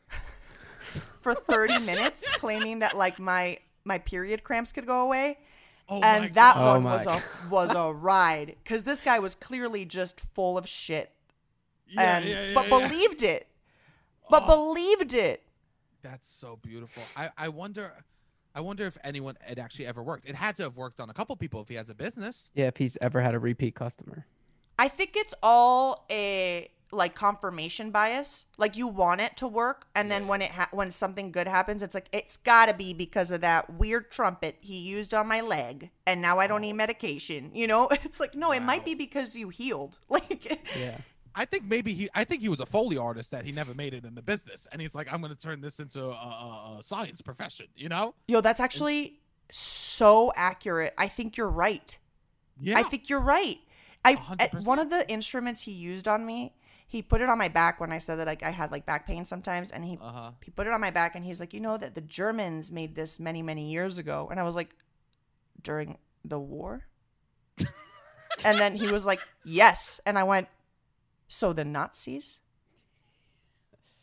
[1.19, 5.39] for 30 minutes claiming that like my my period cramps could go away
[5.89, 6.61] Oh and that God.
[6.61, 10.57] Oh one my was a was a ride cuz this guy was clearly just full
[10.57, 11.11] of shit
[11.87, 12.79] Yeah, and yeah, yeah, but yeah.
[12.87, 13.47] believed it
[14.29, 14.47] but Oh.
[14.73, 15.43] believed it
[16.01, 17.11] That's so beautiful.
[17.15, 17.91] I, I wonder
[18.55, 20.25] I wonder if anyone it actually ever worked.
[20.25, 22.49] It had to have worked on a couple people if he has a business.
[22.53, 24.25] yeah, if he's ever had a repeat customer.
[24.77, 28.45] I think it's all a like confirmation bias.
[28.57, 31.83] Like you want it to work, and then when it ha- when something good happens,
[31.83, 35.89] it's like it's gotta be because of that weird trumpet he used on my leg,
[36.05, 36.75] and now I don't need oh.
[36.75, 37.51] medication.
[37.63, 39.97] You know, it's like no, it might be because you healed.
[40.09, 40.97] Like, Yeah.
[41.35, 43.93] I think maybe he I think he was a foley artist that he never made
[43.93, 46.77] it in the business and he's like I'm going to turn this into a, a,
[46.79, 48.13] a science profession, you know?
[48.27, 50.93] yo, that's actually so accurate.
[50.97, 51.97] I think you're right.
[52.59, 52.77] Yeah.
[52.77, 53.59] I think you're right.
[54.05, 56.53] I hundred at- one of the instruments he used on me,
[56.93, 59.07] he put it on my back when I said that like I had like back
[59.07, 60.33] pain sometimes, and he uh-huh.
[60.45, 62.93] he put it on my back and he's like, you know that the Germans made
[62.93, 64.75] this many many years ago, and I was like,
[65.59, 66.85] during the war.
[68.45, 70.49] and then he was like, yes, and I went,
[71.27, 72.37] so the Nazis.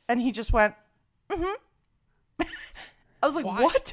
[0.08, 0.74] And he just went,
[1.30, 2.44] mm-hmm.
[3.22, 3.62] I was like, Why?
[3.62, 3.92] what?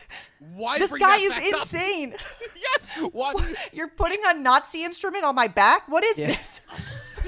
[0.55, 2.15] Why This guy is insane.
[2.55, 3.09] yes.
[3.11, 3.45] What?
[3.71, 5.87] You're putting a Nazi instrument on my back?
[5.87, 6.27] What is Yeah.
[6.27, 6.61] this?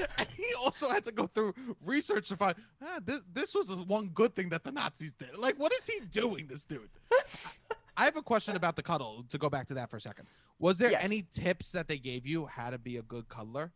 [0.18, 3.22] and he also had to go through research to find ah, this.
[3.32, 5.36] This was the one good thing that the Nazis did.
[5.36, 6.88] Like, what is he doing, this dude?
[7.96, 9.24] I have a question about the cuddle.
[9.28, 10.26] To go back to that for a second,
[10.58, 11.04] was there Yes.
[11.04, 13.72] any tips that they gave you how to be a good cuddler?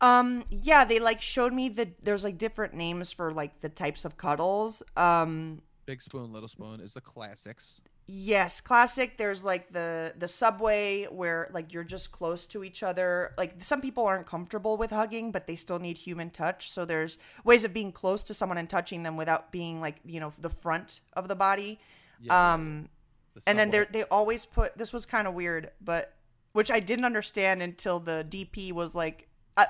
[0.00, 4.04] Um, yeah, they like showed me that there's like different names for like the types
[4.04, 4.82] of cuddles.
[4.96, 7.80] Um, Big spoon, little spoon is the classics.
[8.06, 9.16] yes, classic.
[9.18, 13.32] There's like the the subway where like you're just close to each other.
[13.36, 16.70] Like some people aren't comfortable with hugging, but they still need human touch.
[16.70, 20.20] So there's ways of being close to someone and touching them without being like you
[20.20, 21.78] know the front of the body.
[22.20, 22.88] Yeah, Um,
[23.34, 26.14] the and then they they always put this was kind of weird, but
[26.52, 29.64] which I didn't understand until the DP was like, uh,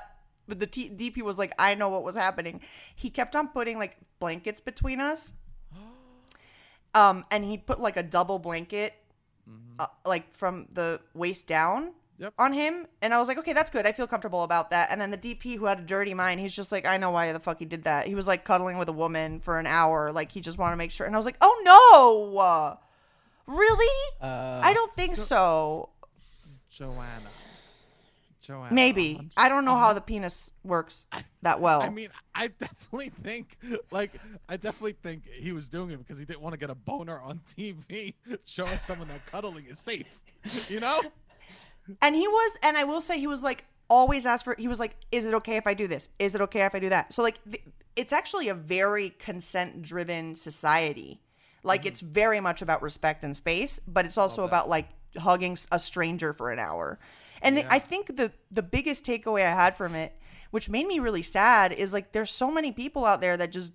[0.47, 2.61] but the T- DP was like, I know what was happening.
[2.95, 5.33] He kept on putting like blankets between us,
[6.95, 8.93] um, and he put like a double blanket,
[9.77, 11.91] uh, like from the waist down.
[12.17, 12.33] Yep.
[12.39, 13.85] On him, and I was like, okay, that's good.
[13.85, 14.89] I feel comfortable about that.
[14.89, 17.29] And then the DP, who had a dirty mind, he's just like, I know why
[17.33, 18.07] the fuck he did that.
[18.07, 20.77] He was like cuddling with a woman for an hour, like he just wanted to
[20.77, 21.05] make sure.
[21.05, 24.13] And I was like, oh no, really?
[24.21, 25.89] Uh, I don't think so.
[26.69, 27.29] Joanna.
[28.45, 28.73] Joanna.
[28.73, 29.15] Maybe.
[29.15, 31.05] I'm- I don't know how the penis works
[31.41, 31.81] that well.
[31.81, 33.57] I mean, I definitely think,
[33.91, 34.11] like,
[34.47, 37.19] I definitely think he was doing it because he didn't want to get a boner
[37.19, 38.13] on TV
[38.45, 40.19] showing someone that cuddling is safe.
[40.69, 41.01] You know?
[42.01, 44.79] and he was, and I will say, he was like, always asked for, he was
[44.79, 46.09] like, is it okay if I do this?
[46.19, 47.13] Is it okay if I do that?
[47.13, 47.39] So, like,
[47.95, 51.21] it's actually a very consent driven society.
[51.63, 54.49] Like, it's very much about respect and space, but it's also Mm-hmm.
[54.49, 56.99] About like hugging a stranger for an hour.
[57.41, 57.67] And Yeah.
[57.69, 60.17] I think the the biggest takeaway I had from it,
[60.51, 63.73] which made me really sad, is like there's so many people out there that just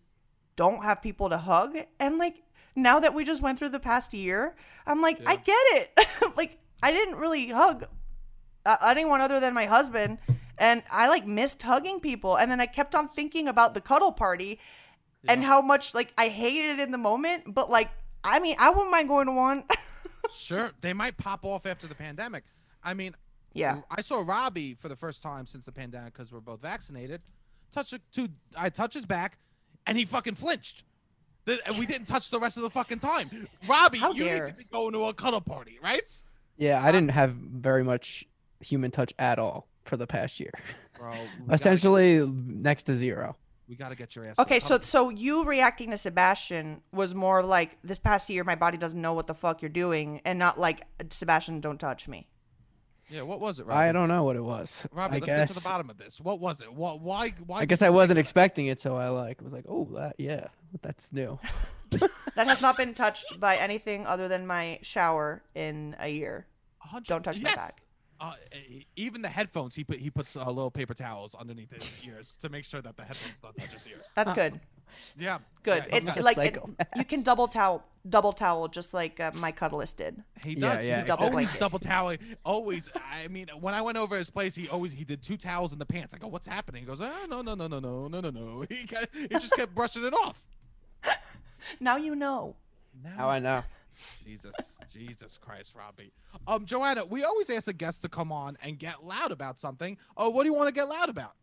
[0.56, 1.78] don't have people to hug.
[1.98, 2.42] And like
[2.76, 4.54] now that we just went through the past year,
[4.86, 6.06] I'm like, I get it.
[6.36, 7.86] like I didn't really hug
[8.66, 10.18] uh, anyone other than my husband.
[10.58, 12.36] And I like missed hugging people.
[12.36, 14.60] And then I kept on thinking about the cuddle party
[15.26, 17.54] and how much like I hated it in the moment.
[17.54, 17.90] But like,
[18.22, 19.64] I mean, I wouldn't mind going to one.
[20.32, 22.44] Sure, they might pop off after the pandemic.
[22.84, 23.16] I mean,
[23.52, 23.72] yeah.
[23.72, 27.20] Um, I saw Robbie for the first time since the pandemic because we're both vaccinated.
[27.72, 29.38] Touch a, to I touch his back,
[29.86, 30.84] and he fucking flinched.
[31.44, 33.48] The, and we didn't touch the rest of the fucking time.
[33.66, 36.10] Robbie, How you need to be going to a cuddle party, right?
[36.58, 38.24] Yeah, I didn't have very much
[38.60, 40.52] human touch at all for the past year.
[40.98, 41.14] Bro,
[41.50, 43.36] Essentially next to zero.
[43.68, 44.38] we got to get your ass.
[44.38, 48.76] Okay, so so you reacting to Sebastian was more like this past year my body
[48.76, 52.26] doesn't know what the fuck you're doing, and not like Sebastian, don't touch me.
[53.10, 53.78] Yeah, what was it, Robbie?
[53.78, 54.86] I don't know what it was.
[54.92, 56.20] Robbie, I let's guess get to the bottom of this.
[56.20, 56.72] What was it?
[56.72, 57.00] What?
[57.00, 57.34] Why?
[57.46, 57.58] Why?
[57.60, 60.46] I guess I wasn't expecting it, so I like was like, oh, that yeah,
[60.82, 61.38] that's new.
[62.36, 66.46] That has not been touched by anything other than my shower in a year.
[66.78, 67.72] Hundred- Don't touch my yes.
[68.20, 68.32] Back.
[68.52, 68.58] Uh,
[68.96, 72.48] even the headphones, he put he puts uh, little paper towels underneath his ears to
[72.48, 74.12] make sure that the headphones don't touch his ears.
[74.14, 74.60] That's good.
[75.16, 75.84] Yeah, Good.
[75.88, 76.58] Yeah, he's It, like it,
[76.96, 80.20] you can double towel, double towel, just like uh, my cuddlist did.
[80.42, 80.84] He does.
[80.84, 81.26] yeah, he's exactly.
[81.28, 81.60] always blanket.
[81.60, 82.16] double towel.
[82.44, 82.88] Always.
[83.08, 85.78] I mean, when I went over his place, he always he did two towels in
[85.78, 86.12] the pants.
[86.12, 88.64] I go, "What's happening?" He goes, "Oh, no, no, no, no, no, no, no, no."
[88.68, 90.42] He got, he just kept brushing it off.
[91.78, 92.56] Now you know.
[93.04, 93.62] Now, How I know.
[94.24, 96.12] Jesus, Jesus Christ, Robbie.
[96.46, 99.96] Um, Joanna, we always ask a guest to come on and get loud about something.
[100.16, 101.34] Oh, what do you want to get loud about?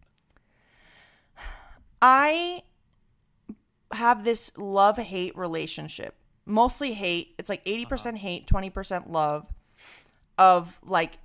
[2.02, 2.64] I
[3.92, 6.16] have this love hate relationship.
[6.46, 7.36] Mostly hate.
[7.38, 8.22] It's like 80% Uh-huh.
[8.22, 9.48] hate, 20% love
[10.38, 11.20] of like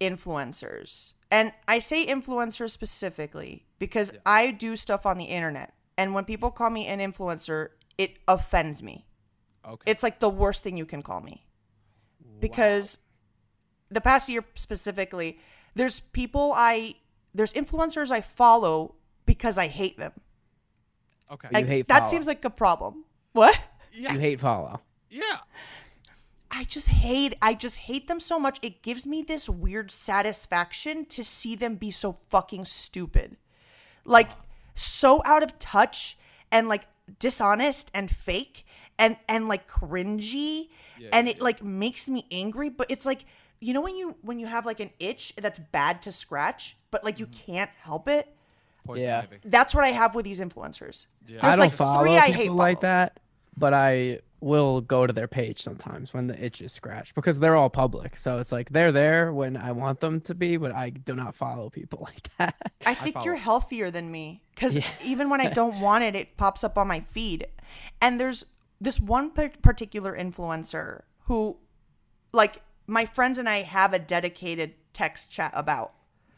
[0.00, 1.12] influencers.
[1.30, 4.20] And I say influencers specifically because Yeah.
[4.24, 5.74] I do stuff on the internet.
[5.96, 9.04] And when people call me an influencer, it offends me.
[9.68, 9.90] Okay.
[9.90, 11.44] It's like the worst thing you can call me.
[12.40, 12.98] Because
[13.90, 15.38] the past year specifically,
[15.74, 16.94] there's people I
[17.34, 18.94] there's influencers I follow
[19.26, 20.12] because I hate them.
[21.30, 21.48] okay.
[21.52, 23.04] You Like, hate that seems like a problem.
[23.32, 23.56] What?
[23.92, 24.14] yes.
[24.14, 24.80] You hate follow.
[25.10, 25.38] Yeah.
[26.50, 28.58] I just hate I just hate them so much.
[28.62, 33.36] It gives me this weird satisfaction to see them be so fucking stupid.
[34.04, 34.30] Like
[34.74, 36.16] so out of touch
[36.50, 36.86] and like
[37.18, 38.64] dishonest and fake
[38.98, 41.44] and and like cringy Yeah, and yeah, it yeah.
[41.44, 43.24] like makes me angry, but it's like
[43.60, 47.04] you know when you when you have like an itch that's bad to scratch, but
[47.04, 47.52] like you Mm-hmm.
[47.52, 48.34] can't help it?
[48.84, 49.20] Poison Yeah.
[49.20, 49.38] ivy.
[49.44, 51.06] That's what I have with these influencers.
[51.26, 51.40] Yeah.
[51.42, 52.92] I don't like follow three I people hate like follow.
[52.92, 53.20] that,
[53.56, 57.56] but I will go to their page sometimes when the itch is scratched because they're
[57.56, 58.16] all public.
[58.16, 61.34] So it's like they're there when I want them to be, but I do not
[61.34, 62.54] follow people like that.
[62.86, 64.84] I think you're healthier than me because Yeah.
[65.04, 67.48] even when I don't want it, it pops up on my feed.
[68.00, 68.44] And there's
[68.80, 71.56] this one particular influencer who,
[72.32, 75.92] like, my friends and I have a dedicated text chat about.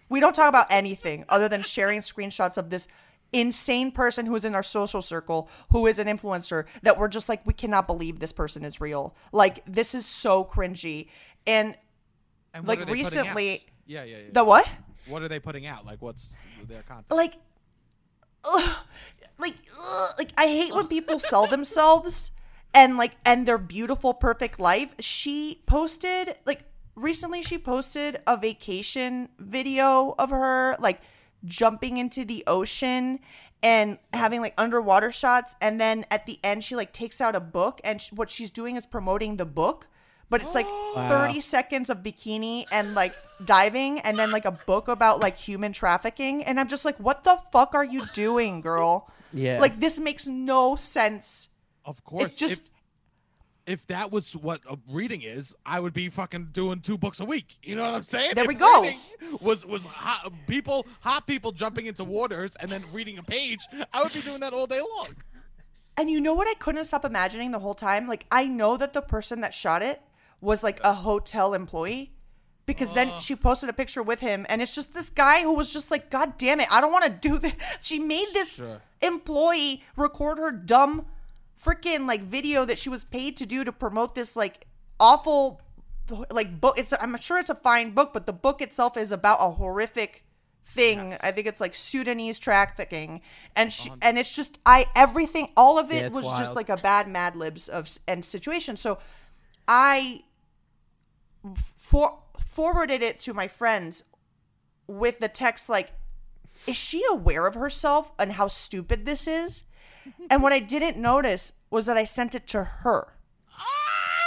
[0.08, 2.88] We don't talk about anything other than sharing screenshots of this
[3.32, 7.28] insane person who is in our social circle who is an influencer that we're just
[7.28, 11.06] like we cannot believe this person is real like this is so cringy
[11.46, 11.76] and
[12.52, 13.36] And like, what are they putting out?
[13.36, 14.22] recently- Yeah, yeah, yeah.
[14.32, 14.68] the what
[15.06, 15.86] what are they putting out?
[15.86, 17.12] Like, what's their content?
[17.12, 17.34] like
[18.44, 18.76] ugh,
[19.40, 22.30] like ugh, like I hate when people sell themselves
[22.74, 24.94] and like and their beautiful perfect life.
[25.00, 31.00] She posted like recently she posted a vacation video of her like
[31.44, 33.20] jumping into the ocean
[33.62, 35.54] and having like underwater shots.
[35.60, 38.50] And then at the end she like takes out a book and sh- what she's
[38.50, 39.86] doing is promoting the book
[40.28, 44.86] but it's like 30 seconds of bikini and like diving and then like a book
[44.86, 46.44] about like human trafficking.
[46.44, 49.60] And i'm just like what the fuck are you doing girl Yeah.
[49.60, 51.48] like this makes no sense
[51.84, 52.70] Of course, it's just
[53.66, 57.20] if, if that was what a reading is, I would be fucking doing two books
[57.20, 57.56] a week.
[57.62, 58.32] You know what I'm saying?
[58.34, 58.90] There If we go.
[59.40, 63.60] Was was hot, people hot people jumping into waters and then reading a page?
[63.92, 65.14] I would be doing that all day long.
[65.96, 68.08] And you know what I couldn't stop imagining the whole time?
[68.08, 70.00] Like I know that the person that shot it
[70.40, 72.12] was like a hotel employee.
[72.66, 75.72] Because then she posted a picture with him and it's just this guy who was
[75.72, 77.54] just like, God damn it, I don't want to do this.
[77.80, 78.80] She made this Sure.
[79.00, 81.06] employee record her dumb
[81.60, 84.66] freaking like video that she was paid to do to promote this like
[85.00, 85.60] awful
[86.30, 86.78] like book.
[86.78, 90.24] It's I'm sure it's a fine book, but the book itself is about a horrific
[90.64, 91.10] thing.
[91.10, 91.20] Yes.
[91.22, 93.20] I think it's like Sudanese trafficking,
[93.56, 96.76] and she and it's just I everything all of it it's was just like a
[96.76, 98.76] bad Mad Libs of and situation.
[98.76, 98.98] So
[99.66, 100.22] I
[101.56, 102.18] for
[102.50, 104.02] forwarded it to my friends
[104.86, 105.92] with the text like
[106.66, 109.64] is she aware of herself and how stupid this is?
[110.28, 113.14] And what I didn't notice was that I sent it to her.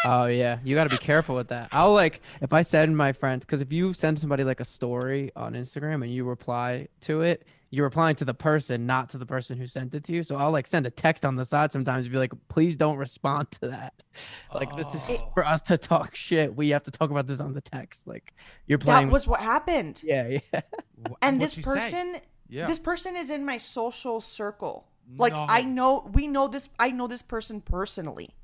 [0.05, 1.69] Oh yeah, you got to be careful with that.
[1.71, 5.31] I'll like if I send my friends because if you send somebody like a story
[5.35, 7.45] on Instagram and you reply to it,
[7.75, 10.21] you're replying to the person, not to the person who sent it to you.
[10.21, 12.97] So I'll like send a text on the side sometimes and be like, please don't
[12.97, 13.93] respond to that.
[14.53, 15.31] Like this is Oh.
[15.33, 16.55] for us to talk shit.
[16.55, 18.05] We have to talk about this on the text.
[18.05, 18.31] Like
[18.67, 19.07] you're playing.
[19.07, 20.01] That was what happened.
[20.03, 20.39] yeah, yeah.
[21.09, 22.17] Wh- And this person
[22.47, 22.67] Yeah.
[22.67, 24.85] this person is in my social circle.
[25.17, 25.47] Like No.
[25.49, 28.35] I know we know this I know this person personally.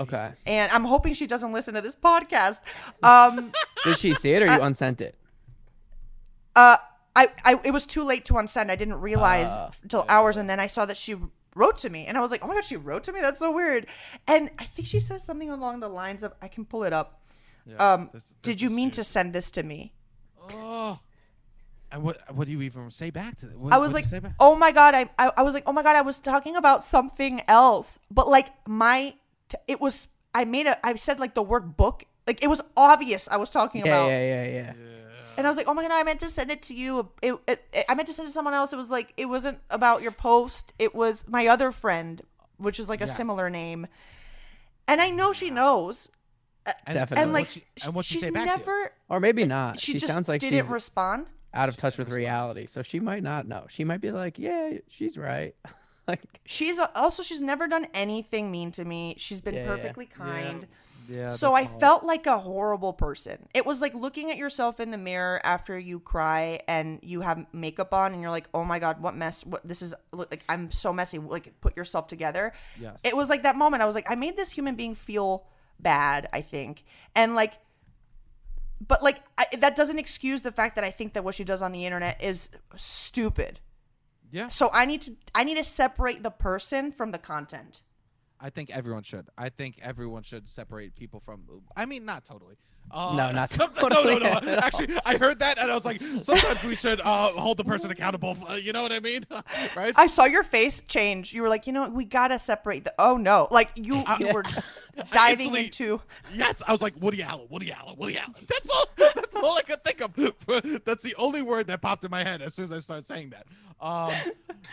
[0.00, 0.30] Okay.
[0.46, 2.60] And I'm hoping she doesn't listen to this podcast.
[3.02, 3.50] Um
[3.84, 5.16] Did she see it or you unsent it?
[6.54, 6.76] uh
[7.14, 8.70] I, I it was too late to unsend.
[8.70, 11.14] I didn't realize Ah, until hours and then I saw that she
[11.54, 13.20] wrote to me and I was like, "Oh my god, she wrote to me?
[13.20, 13.86] That's so weird."
[14.26, 17.20] And I think she says something along the lines of I can pull it up.
[17.66, 19.92] Yeah, Um this- this did you is mean to send this to me?
[20.54, 20.98] Oh.
[21.90, 23.56] And what what do you even say back to that?
[23.70, 24.06] I was like,
[24.40, 26.82] "Oh my god, I, I I was like, "Oh my god, I was talking about
[26.82, 29.14] something else." But like my
[29.50, 32.04] t- it was I made a I said like the word book.
[32.26, 34.72] Like it was obvious I was talking Yeah, about yeah, yeah, yeah.
[35.36, 37.08] And I was like, oh my god, I meant to send it to you.
[37.22, 38.72] It, it, it- I meant to send it to someone else.
[38.72, 40.72] It was like, it wasn't about your post.
[40.78, 42.22] It was my other friend,
[42.58, 43.16] which is like a Yes.
[43.16, 43.86] similar name.
[44.88, 46.10] And I know she knows.
[46.66, 47.22] and, Definitely.
[47.22, 48.56] And like, what she, and what she she's say back to you?
[48.58, 48.92] never.
[49.08, 49.80] Or maybe not.
[49.80, 51.26] She, She, just sounds like didn't she's respond.
[51.54, 52.16] out of touch with responds.
[52.18, 53.66] reality, so she might not know.
[53.68, 55.54] She might be like, "Yeah, she's right."
[56.08, 59.14] like, She's also she's never done anything mean to me.
[59.18, 59.66] She's been Yeah, yeah.
[59.76, 60.62] perfectly kind.
[60.62, 60.68] Yeah.
[61.30, 61.78] So I all.
[61.78, 63.48] felt like a horrible person.
[63.54, 67.46] It was like looking at yourself in the mirror after you cry and you have
[67.52, 69.44] makeup on and you're like, "Oh my god, what mess?
[69.44, 72.52] What this is like I'm so messy." Like put yourself together.
[72.80, 73.00] Yes.
[73.04, 73.82] It was like that moment.
[73.82, 75.46] I was like, I made this human being feel
[75.78, 76.84] bad, I think.
[77.14, 77.54] And like
[78.86, 81.62] but like I, that doesn't excuse the fact that I think that what she does
[81.62, 83.60] on the internet is stupid.
[84.30, 84.48] Yeah.
[84.48, 87.82] So I need to I need to separate the person from the content.
[88.42, 89.28] I think everyone should.
[89.38, 91.44] I think everyone should separate people from.
[91.76, 92.56] I mean, not totally.
[92.92, 94.54] Uh, No, not totally No, no, at no.
[94.54, 94.60] all.
[94.60, 97.90] Actually, I heard that and I was like, sometimes we should uh, hold the person
[97.90, 98.34] accountable.
[98.34, 99.26] For, you know what I mean?
[99.76, 99.94] right?
[99.96, 101.32] I saw your face change.
[101.32, 102.94] You were like, you know, we gotta separate the.
[102.98, 103.48] Oh no!
[103.50, 104.44] Like you, you were
[105.10, 106.00] diving into.
[106.34, 108.34] yes, I was like Woody Allen, Woody Allen, Woody Allen.
[108.46, 108.86] That's all.
[108.96, 110.84] That's all I could think of.
[110.84, 113.30] That's the only word that popped in my head as soon as I started saying
[113.30, 113.46] that.
[113.82, 114.12] Um,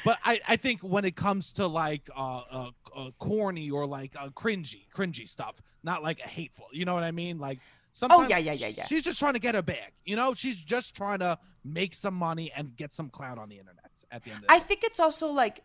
[0.06, 4.16] but I, I think when it comes to like uh, uh, uh corny or like
[4.18, 6.68] uh, cringy, cringy stuff, not like hateful.
[6.72, 7.40] You know what I mean?
[7.40, 7.60] Like
[8.00, 8.26] sometimes.
[8.26, 8.86] Oh, yeah, yeah, yeah, yeah.
[8.86, 9.92] She's just trying to get her bag.
[10.06, 13.58] You know, she's just trying to make some money and get some clout on the
[13.60, 13.86] internet.
[14.12, 14.66] At the end of the I day.
[14.66, 15.64] think it's also like,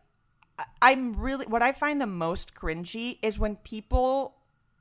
[0.82, 4.34] I'm really what I find the most cringy is when people.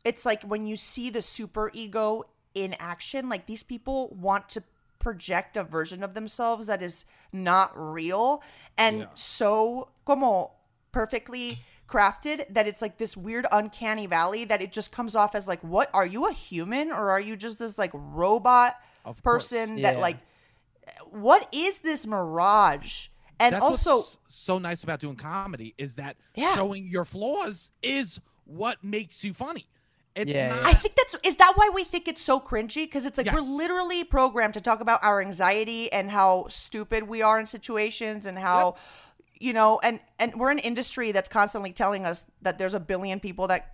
[0.04, 3.30] It's like when you see the super ego in action.
[3.30, 4.64] Like these people want to
[5.00, 8.42] project a version of themselves that is not real
[8.78, 9.06] and Yeah.
[9.16, 10.52] so como
[10.94, 15.48] perfectly crafted that it's like this weird uncanny valley that it just comes off as
[15.48, 18.76] like what are you a human or are you just this like robot
[19.06, 19.50] Of course.
[19.50, 20.18] person that like
[21.10, 23.08] what is this mirage
[23.40, 26.54] and That's also what's so nice about doing comedy is that Yeah.
[26.56, 29.66] showing your flaws is what makes you funny.
[30.16, 30.68] It's Yeah, not.
[30.68, 33.36] I think that's is that why we think it's so cringy because it's like Yes.
[33.36, 38.26] we're literally programmed to talk about our anxiety and how stupid we are in situations
[38.28, 38.76] and how
[39.44, 43.20] you know and and we're an industry that's constantly telling us that there's a billion
[43.20, 43.74] people that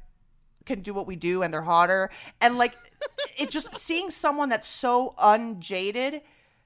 [0.65, 2.09] can do what we do and they're hotter
[2.41, 2.75] and like
[3.37, 6.21] it just seeing someone that's so unjaded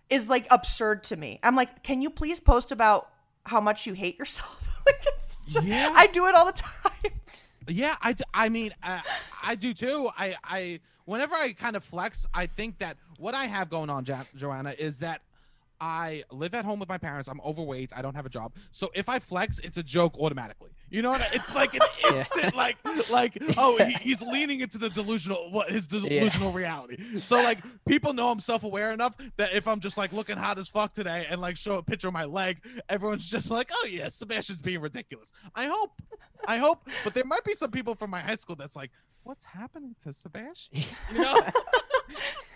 [0.10, 1.40] is like absurd to me.
[1.44, 3.10] I'm like, can you please post about
[3.46, 4.84] how much you hate yourself?
[4.86, 5.04] like
[5.48, 5.92] just, Yeah.
[5.96, 7.12] I do it all the time.
[7.68, 9.00] Yeah, I, I mean, uh,
[9.42, 10.10] I do too.
[10.18, 14.06] I, I, whenever I kind of flex, I think that what I have going on,
[14.06, 15.22] ja- Joanna, is that
[15.80, 17.28] I live at home with my parents.
[17.28, 17.92] I'm overweight.
[17.96, 18.54] I don't have a job.
[18.72, 20.72] So if I flex, it's a joke automatically.
[20.90, 21.22] You know what?
[21.22, 21.82] I, it's like an
[22.16, 22.78] instant, like,
[23.12, 27.20] like, oh, he, he's leaning into the delusional, what his delusional reality.
[27.20, 30.70] So like, people know I'm self-aware enough that if I'm just like looking hot as
[30.70, 34.10] fuck today and like show a picture of my leg, everyone's just like, oh yeah,
[34.10, 35.32] Sebastian's being ridiculous.
[35.56, 35.92] I hope,
[36.48, 38.92] I hope, but there might be some people from my high school that's like,
[39.24, 40.84] what's happening to Sebastian?
[41.14, 41.42] You know,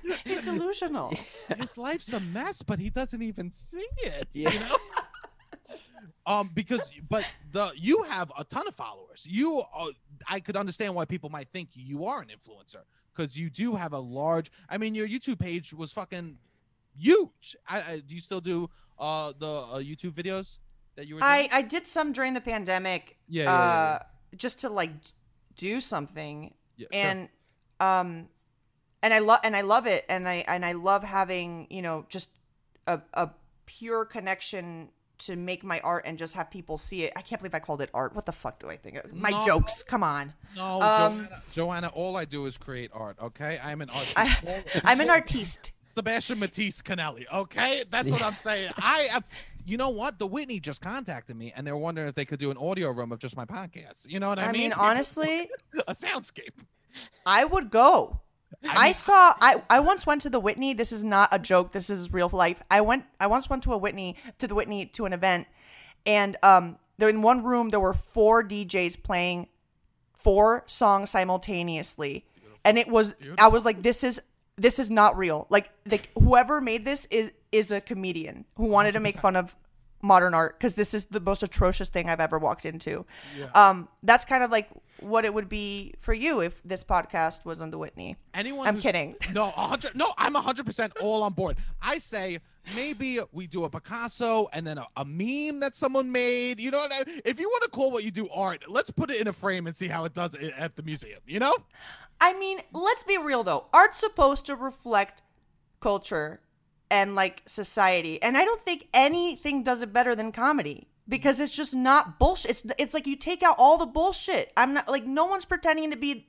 [0.23, 1.13] He's delusional.
[1.57, 4.27] his life's a mess, but he doesn't even see it.
[4.33, 4.51] Yeah.
[4.51, 4.75] You know.
[6.25, 9.25] Um, because but the you have a ton of followers.
[9.25, 9.87] You, uh,
[10.27, 12.81] I could understand why people might think you are an influencer
[13.15, 14.51] because you do have a large.
[14.69, 16.37] I mean, your YouTube page was fucking
[16.97, 17.55] huge.
[17.67, 20.57] I, I do you still do uh the uh, YouTube videos
[20.95, 21.21] that you were?
[21.21, 21.31] Doing?
[21.31, 23.17] I I did some during the pandemic.
[23.29, 23.99] Yeah, yeah, yeah, uh,
[24.35, 24.91] just to like
[25.57, 27.01] do something, Yeah, sure.
[27.01, 27.29] and
[27.79, 28.29] um,
[29.03, 32.05] and I love and I love it, and I and I love having you know
[32.09, 32.29] just
[32.87, 33.29] a a
[33.65, 34.89] pure connection
[35.19, 37.11] to make my art and just have people see it.
[37.15, 38.13] I can't believe I called it art.
[38.15, 39.01] What the fuck do I think?
[39.11, 39.45] My No.
[39.45, 39.81] jokes.
[39.81, 40.33] Come on.
[40.55, 43.59] No, Um, Joanna, Joanna, all I do is create art, okay?
[43.63, 44.13] I'm an artist.
[44.15, 45.71] I, I'm an artiste.
[45.81, 47.83] Sebastian Matisse Conelli, okay?
[47.89, 48.71] That's what I'm saying.
[48.77, 49.23] I am.
[49.67, 50.17] You know what?
[50.17, 53.11] The Whitney just contacted me, and they're wondering if they could do an audio room
[53.11, 54.09] of just my podcast.
[54.09, 54.61] You know what I, I mean?
[54.61, 55.49] I mean, honestly,
[55.87, 56.53] a soundscape.
[57.25, 58.21] I would go.
[58.63, 60.73] I saw I, I once went to the Whitney.
[60.73, 61.73] This is not a joke.
[61.73, 62.61] This is real life.
[62.71, 65.47] I went I once went to a Whitney to the Whitney to an event
[66.05, 69.47] and um there in one room there were four DJs playing
[70.17, 72.25] four songs simultaneously.
[72.63, 74.21] And it was I was like this is
[74.55, 75.45] this is not real.
[75.49, 79.55] Like like whoever made this is is a comedian who wanted to make fun of
[80.01, 83.05] modern art because this is the most atrocious thing I've ever walked into.
[83.55, 84.69] Um that's kind of like
[84.99, 88.15] what it would be for you if this podcast was on the Whitney.
[88.33, 88.67] Anyone?
[88.67, 89.15] I'm kidding.
[89.33, 89.95] No, hundred.
[89.95, 91.57] No, I'm hundred percent all on board.
[91.81, 92.39] I say
[92.75, 96.59] maybe we do a Picasso and then a, a meme that someone made.
[96.59, 96.91] You know what?
[96.91, 99.33] I, if you want to call what you do art, let's put it in a
[99.33, 101.19] frame and see how it does it at the museum.
[101.25, 101.55] You know?
[102.19, 103.65] I mean, let's be real though.
[103.73, 105.21] Art's supposed to reflect
[105.79, 106.39] culture
[106.89, 111.55] and like society, and I don't think anything does it better than comedy because it's
[111.55, 112.51] just not bullshit.
[112.51, 114.51] It's it's like you take out all the bullshit.
[114.57, 116.27] I'm not like no one's pretending to be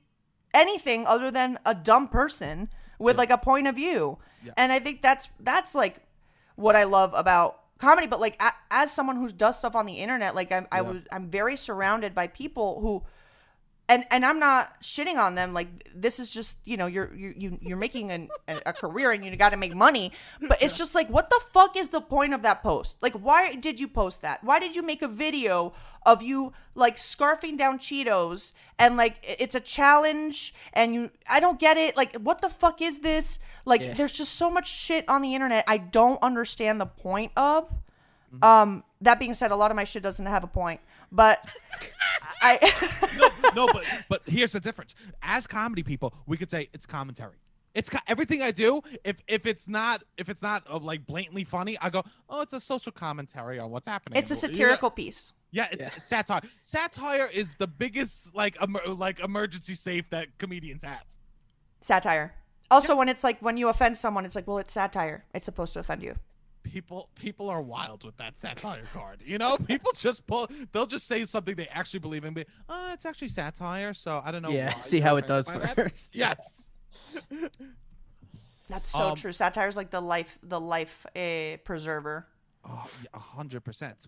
[0.53, 4.17] anything other than a dumb person with like a point of view,
[4.57, 6.01] and I think that's that's like
[6.55, 8.07] what I love about comedy.
[8.07, 8.41] But like
[8.71, 12.13] as someone who does stuff on the internet, like I'm I was I'm very surrounded
[12.13, 13.03] by people who
[13.89, 15.51] and and I'm not shitting on them.
[15.53, 19.11] Like this is just you know you're you you you're making an, a, a career
[19.11, 20.11] and you got to make money.
[20.47, 22.97] But it's just like what the fuck is the point of that post?
[23.01, 24.43] Like why did you post that?
[24.43, 25.73] Why did you make a video
[26.05, 31.59] of you like scarfing down Cheetos and like it's a challenge and you I don't
[31.59, 31.97] get it.
[31.97, 33.39] Like what the fuck is this?
[33.65, 33.95] Like Yeah.
[33.95, 37.67] there's just so much shit on the internet I don't understand the point of.
[38.43, 40.81] Um that being said, a lot of my shit doesn't have a point.
[41.11, 41.43] But
[42.41, 42.59] I
[43.53, 44.95] no, no, but but here's the difference.
[45.21, 47.37] As comedy people, we could say it's commentary.
[47.75, 48.81] It's co- everything I do.
[49.03, 52.53] If if it's not if it's not uh, like blatantly funny, I go, oh, it's
[52.53, 54.17] a social commentary on what's happening.
[54.19, 54.47] It's a You know?
[54.53, 55.33] satirical piece.
[55.51, 55.89] Yeah, it's, Yeah.
[55.97, 56.41] it's satire.
[56.61, 61.03] Satire is the biggest like emer- like emergency safe that comedians have.
[61.81, 62.35] Satire.
[62.71, 65.25] Also, when it's like when you offend someone, it's like, well, it's satire.
[65.33, 66.15] It's supposed to offend you.
[66.71, 69.21] People people are wild with that satire card.
[69.25, 70.47] You know, people just pull.
[70.71, 72.33] They'll just say something they actually believe in.
[72.33, 73.93] Be, oh, it's actually satire.
[73.93, 74.51] So I don't know.
[74.51, 76.15] Yeah, why see how it does by that." first.
[76.15, 76.69] Yes.
[78.69, 79.31] That's so Um, true.
[79.31, 82.27] Satire is like the life, the life uh, preserver.
[82.63, 84.07] Oh, a hundred percent.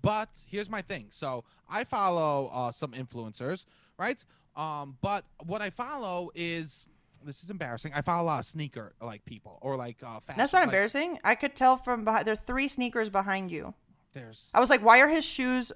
[0.00, 1.06] But here's my thing.
[1.10, 3.66] So I follow uh, some influencers,
[3.98, 4.24] right?
[4.56, 6.86] Um, but what I follow is
[7.24, 7.92] this is embarrassing.
[7.94, 10.38] I follow a lot of sneaker like people or like uh, fashion.
[10.38, 11.18] That's not like, embarrassing.
[11.24, 12.26] I could tell from behind.
[12.26, 13.74] There are three sneakers behind you.
[14.12, 15.72] There's I was like, why are his shoes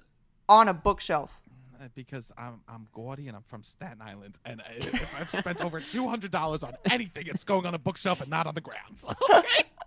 [0.47, 1.39] on a bookshelf?
[1.81, 5.79] uh, because I'm I'm gaudy and I'm from Staten Island, and if I've spent over
[5.79, 9.03] two hundred dollars on anything, it's going on a bookshelf and not on the ground.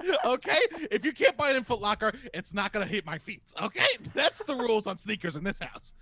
[0.02, 0.86] Okay, okay.
[0.90, 3.42] If you can't buy it in Foot Locker, it's not gonna hit my feet.
[3.60, 5.92] Okay, that's the rules on sneakers in this house.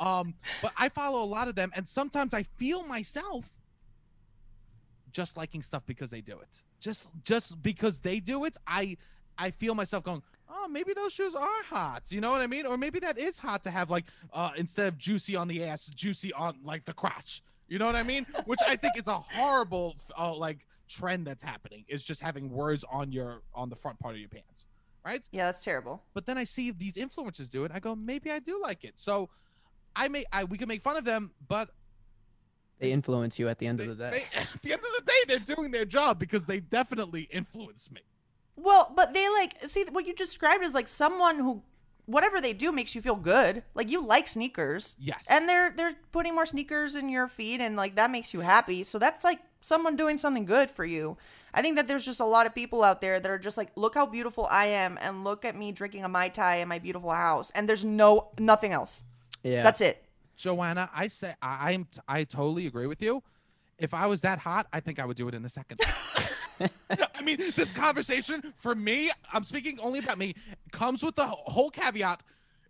[0.00, 3.54] Um, but I follow a lot of them, and sometimes I feel myself
[5.14, 6.62] just liking stuff because they do it.
[6.80, 8.98] Just just because they do it, I
[9.38, 12.02] I feel myself going, oh, maybe those shoes are hot.
[12.10, 12.66] You know what I mean?
[12.66, 15.86] Or maybe that is hot to have like uh instead of juicy on the ass,
[15.86, 17.42] juicy on like the crotch.
[17.68, 18.26] You know what I mean?
[18.44, 21.84] Which I think is a horrible uh, like trend that's happening.
[21.88, 24.66] Is just having words on your on the front part of your pants,
[25.04, 25.26] right?
[25.32, 26.02] Yeah, that's terrible.
[26.12, 27.70] But then I see these influencers do it.
[27.72, 28.94] I go, maybe I do like it.
[28.96, 29.30] So
[29.96, 31.70] I may I we can make fun of them, but
[32.84, 34.10] They influence you at the end they, of the day.
[34.10, 37.90] they- at the end of the day, they're doing their job because they definitely influence
[37.90, 38.00] me.
[38.56, 41.62] Well, but they like see what you described is like someone who
[42.06, 43.62] whatever they do makes you feel good.
[43.74, 44.96] Like you like sneakers.
[44.98, 45.26] Yes.
[45.28, 48.84] And they're they're putting more sneakers in your feet and like that makes you happy.
[48.84, 51.16] So that's like someone doing something good for you.
[51.52, 53.70] I think that there's just a lot of people out there that are just like,
[53.76, 56.80] look how beautiful I am and look at me drinking a Mai Tai in my
[56.80, 57.52] beautiful house.
[57.54, 59.04] And there's no nothing else.
[59.42, 59.62] Yeah.
[59.62, 60.03] That's it.
[60.36, 63.22] Joanna, I say I, I'm I totally agree with you.
[63.78, 65.80] If I was that hot, I think I would do it in a second.
[66.60, 70.34] I mean, this conversation for me, I'm speaking only about me,
[70.72, 72.22] comes with the whole caveat.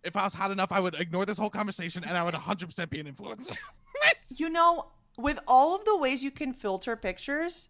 [0.03, 2.89] If I was hot enough, I would ignore this whole conversation and I would 100%
[2.89, 3.57] be an influencer.
[4.37, 4.87] You know,
[5.17, 7.69] with all of the ways you can filter pictures,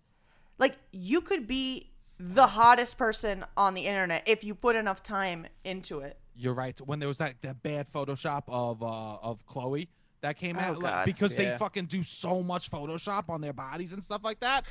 [0.57, 5.47] like you could be the hottest person on the internet if you put enough time
[5.63, 6.17] into it.
[6.35, 6.77] You're right.
[6.79, 9.89] When there was that, that bad Photoshop of uh, of Chloe
[10.21, 11.05] that came Oh, out, like, God.
[11.05, 14.65] because they fucking do so much Photoshop on their bodies and stuff like that.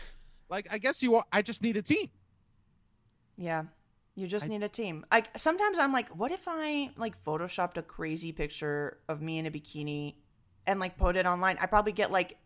[0.51, 1.25] Like, I guess you are.
[1.33, 2.11] I just need a team.
[3.37, 3.65] Yeah.
[4.15, 5.05] You just I- need a team.
[5.11, 9.47] Like sometimes I'm like, what if I like photoshopped a crazy picture of me in
[9.47, 10.15] a bikini
[10.67, 11.57] and like put it online?
[11.61, 12.37] I probably get like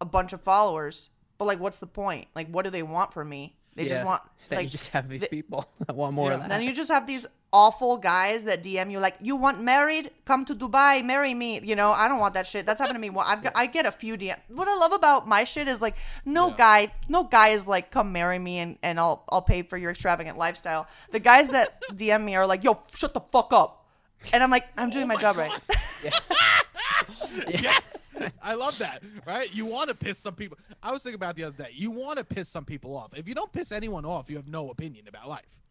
[0.00, 1.10] a bunch of followers.
[1.38, 2.28] But like what's the point?
[2.34, 3.56] Like what do they want from me?
[3.74, 6.34] They just want Then like you just have these th- people that want more Yeah.
[6.34, 6.48] of that.
[6.50, 10.10] then you just have these awful guys that DM you like, "You want married?
[10.24, 12.64] Come to Dubai, marry me." You know, I don't want that shit.
[12.66, 13.10] That's happened to me.
[13.10, 14.36] Well, I've got, I get a few DM.
[14.48, 16.56] What I love about my shit is like, no Yeah.
[16.56, 19.90] guy, no guy is like, "Come marry me and and I'll I'll pay for your
[19.90, 23.86] extravagant lifestyle." The guys that DM me are like, "Yo, shut the fuck up,"
[24.32, 25.52] and I'm like, "I'm doing oh my, job right."
[27.48, 28.06] yes
[28.42, 31.36] i love that right you want to piss some people i was thinking about it
[31.36, 34.04] the other day you want to piss some people off if you don't piss anyone
[34.04, 35.61] off you have no opinion about life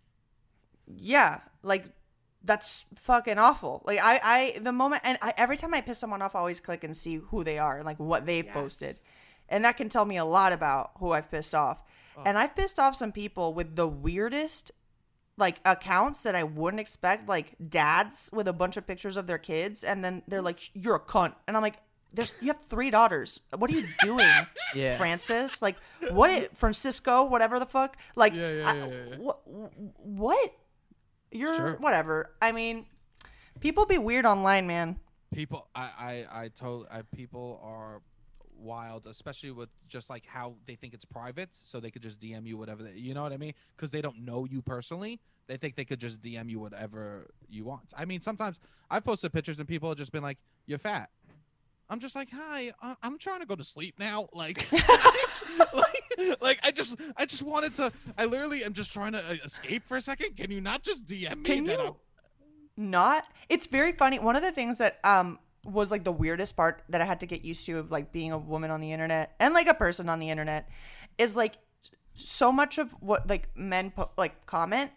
[0.97, 1.85] yeah, like
[2.43, 3.83] that's fucking awful.
[3.85, 4.19] Like I,
[4.55, 6.95] I the moment and I, every time I piss someone off, I always click and
[6.97, 8.95] see who they are and like what they've posted,
[9.49, 11.83] and that can tell me a lot about who I've pissed off.
[12.25, 14.71] And I've pissed off some people with the weirdest
[15.37, 19.37] like accounts that I wouldn't expect, like dads with a bunch of pictures of their
[19.39, 21.77] kids, and then they're like, "You're a cunt," and I'm like.
[22.13, 23.39] There's, you have three daughters.
[23.57, 24.27] What are you doing,
[24.75, 24.97] Yeah.
[24.97, 25.61] Francis?
[25.61, 25.77] Like,
[26.09, 26.57] what?
[26.57, 27.95] Francisco, whatever the fuck.
[28.17, 29.39] Like, Yeah, yeah, I- what?
[29.47, 30.53] What?
[31.31, 31.75] You're Sure.
[31.77, 32.31] whatever.
[32.41, 32.85] I mean,
[33.59, 34.99] people be weird online, man.
[35.33, 38.01] people i i i told I, people are
[38.57, 42.45] wild especially with just like how they think it's private so they could just dm
[42.45, 45.57] you whatever they, you know what i mean because they don't know you personally they
[45.57, 48.59] think they could just dm you whatever you want i mean sometimes
[48.91, 51.09] i've posted pictures and people have just been like you're fat
[51.91, 54.65] i'm just like hi uh, i'm trying to go to sleep now like
[55.75, 59.35] like, like i just i just wanted to i literally am just trying to uh,
[59.45, 61.95] escape for a second can you not just dm me Can that you I'm-
[62.77, 63.25] not?
[63.49, 64.17] It's very funny.
[64.17, 67.27] One of the things that um was like the weirdest part that I had to
[67.27, 70.07] get used to of like being a woman on the internet and like a person
[70.09, 70.67] on the internet
[71.17, 71.55] is like
[72.15, 74.89] so much of what like men po- like comment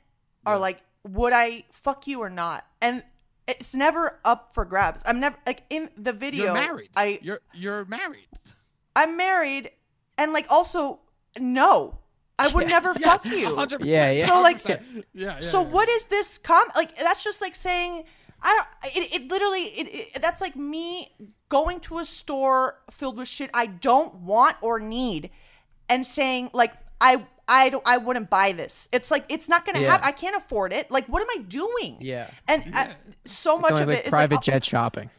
[0.46, 0.60] are Yeah.
[0.60, 2.64] like would I fuck you or not?
[2.80, 3.02] And
[3.46, 5.02] it's never up for grabs.
[5.06, 8.26] I'm never like in the video you're married I you're you're married
[8.96, 9.70] I'm married
[10.18, 11.00] and like also
[11.38, 11.98] no.
[12.38, 12.68] I would Yeah.
[12.70, 13.46] never Yes, fuck you.
[13.48, 14.26] 100%, Yeah, yeah.
[14.26, 15.04] So, like- 100%.
[15.14, 15.40] yeah, yeah.
[15.40, 15.68] so yeah.
[15.68, 18.04] what is this com like that's just like saying
[18.42, 19.86] I don't it, it literally it,
[20.16, 21.12] it that's like me
[21.48, 25.30] going to a store filled with shit I don't want or need
[25.88, 28.88] and saying like I I don't I wouldn't buy this.
[28.92, 29.90] It's like it's not going to Yeah.
[29.92, 30.08] happen.
[30.08, 30.90] I can't afford it.
[30.90, 31.98] Like what am I doing?
[32.00, 32.30] Yeah.
[32.48, 32.92] And I, Yeah.
[33.26, 35.10] so much of like it is private like, oh, jet shopping.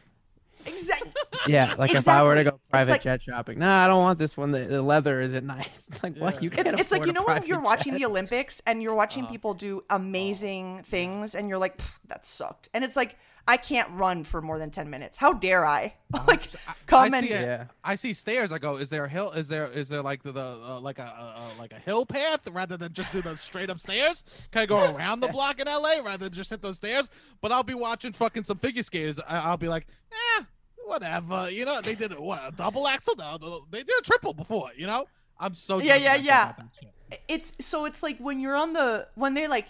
[0.64, 1.12] Exactly.
[1.48, 4.18] Yeah, like if I were to go private like- jet shopping, no, I don't want
[4.18, 4.50] this one.
[4.50, 5.88] The, the leather isn't nice.
[5.92, 6.40] It's like what Yeah.
[6.40, 7.98] you can't It's, it's like you know when you're watching jet.
[8.00, 9.32] the Olympics and you're watching Uh-huh.
[9.32, 13.16] people do amazing things and you're like that sucked and it's like
[13.48, 15.18] I can't run for more than ten minutes.
[15.18, 15.94] How dare I?
[16.26, 17.42] like I- come I and see it.
[17.42, 17.64] Yeah.
[17.84, 18.50] I see stairs.
[18.52, 19.30] I go, is there a hill?
[19.32, 22.04] Is there is there like the, the uh, like a, a, a like a hill
[22.06, 24.24] path rather than just do the straight up stairs?
[24.50, 27.08] Can I go around the block in LA rather than just hit those stairs?
[27.40, 29.20] But I'll be watching fucking some figure skaters.
[29.20, 30.44] I, I'll be like, eh,
[30.84, 31.50] whatever.
[31.50, 33.14] You know, they did a, what a double axel.
[33.18, 34.70] No, no, they did a triple before.
[34.76, 35.06] You know,
[35.38, 36.50] I'm so Yeah, yeah, yeah.
[36.50, 37.20] about that shit.
[37.28, 39.66] it's so it's like when you're on the when they like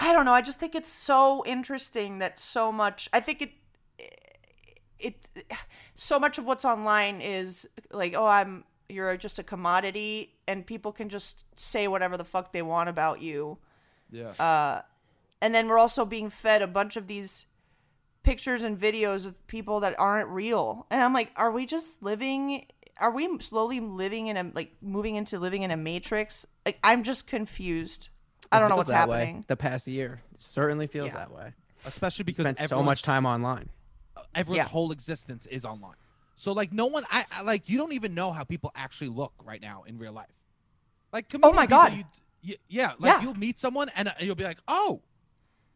[0.00, 3.52] I don't know, I just think it's so interesting that so much I think it
[4.98, 5.28] it
[5.94, 10.92] so much of what's online is like oh I'm you're just a commodity and people
[10.92, 13.58] can just say whatever the fuck they want about you.
[14.10, 14.30] Yeah.
[14.30, 14.82] Uh
[15.40, 17.46] and then we're also being fed a bunch of these
[18.22, 20.86] pictures and videos of people that aren't real.
[20.90, 22.66] And I'm like, are we just living
[23.00, 26.46] are we slowly living in a like moving into living in a matrix?
[26.66, 28.08] Like I'm just confused.
[28.52, 29.44] I don't know feels what's that way happening.
[29.48, 31.14] The past year certainly feels Yeah.
[31.16, 31.52] that way.
[31.84, 33.68] Especially because Spent so much time online.
[34.34, 34.64] everyone's Yeah.
[34.68, 35.94] whole existence is online.
[36.36, 39.32] So like no one I, I like you don't even know how people actually look
[39.44, 40.26] right now in real life.
[41.12, 41.92] Like Oh my people, God.
[41.94, 42.04] you,
[42.46, 43.22] y- yeah, like Yeah.
[43.22, 45.02] you'll meet someone and uh, you'll be like, "Oh,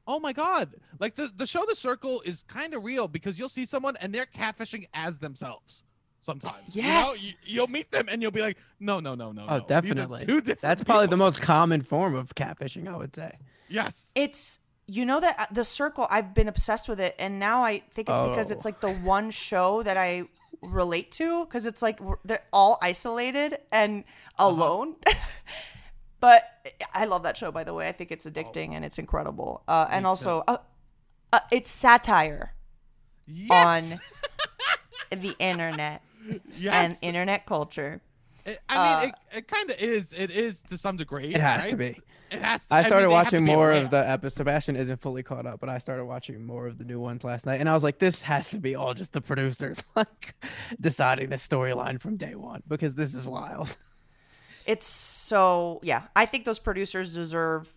[0.07, 3.49] oh my god!" Like the the show The Circle is kind of real because you'll
[3.49, 5.83] see someone and they're catfishing as themselves.
[6.23, 7.25] Sometimes, Yes.
[7.27, 7.37] you know?
[7.45, 9.59] you, will meet them and you'll be like, "No, no, no, no, Oh, no.
[9.59, 10.25] These are definitely.
[10.25, 13.37] two different That's probably the most common form of catfishing, I would say.
[13.69, 14.13] yes.
[14.15, 17.81] It's you know that uh, the circle I've been obsessed with it and now I
[17.93, 18.55] think it's because Oh.
[18.55, 20.25] it's like the one show that I
[20.61, 24.05] relate to because it's like they're all isolated and
[24.39, 24.97] alone.
[26.21, 26.45] but
[26.95, 27.89] I love that show by the way.
[27.89, 29.63] I think it's addicting and it's incredible.
[29.67, 30.59] Uh, and also uh,
[31.33, 32.55] uh, it's satire
[33.27, 33.95] Yes.
[33.95, 34.01] on
[35.21, 36.03] the internet
[36.59, 36.73] yes.
[36.75, 38.01] and internet culture.
[38.45, 40.13] It, I mean, Uh, it, it kind of is.
[40.13, 41.33] It is to some degree.
[41.35, 41.97] It has to be.
[42.31, 42.75] It has to.
[42.75, 43.85] I started they have to watching be more aware.
[43.85, 44.39] of the episode.
[44.39, 47.47] Sebastian isn't fully caught up, but I started watching more of the new ones last
[47.47, 50.35] night, and I was like, "This has to be all just the producers like
[50.81, 53.75] deciding the storyline from day one because this is wild."
[54.65, 56.03] It's so yeah.
[56.15, 57.69] I think those producers deserve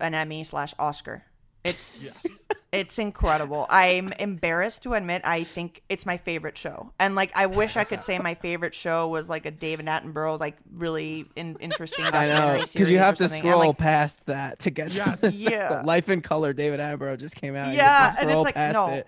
[0.00, 1.22] an Emmy slash Oscar.
[1.64, 2.39] It's Yes.
[2.72, 3.66] It's incredible.
[3.68, 7.84] I'm embarrassed to admit I think it's my favorite show, and like I wish I
[7.84, 12.10] could say my favorite show was like a David Attenborough like really in- interesting I
[12.10, 13.42] documentary know because you have to something.
[13.42, 15.20] Scroll like, past that to get Yes.
[15.20, 15.82] to the Yeah.
[15.86, 16.52] Life in Color.
[16.52, 17.74] David Attenborough just came out.
[17.74, 18.88] Yeah, have to and it's like, no.
[18.88, 19.06] it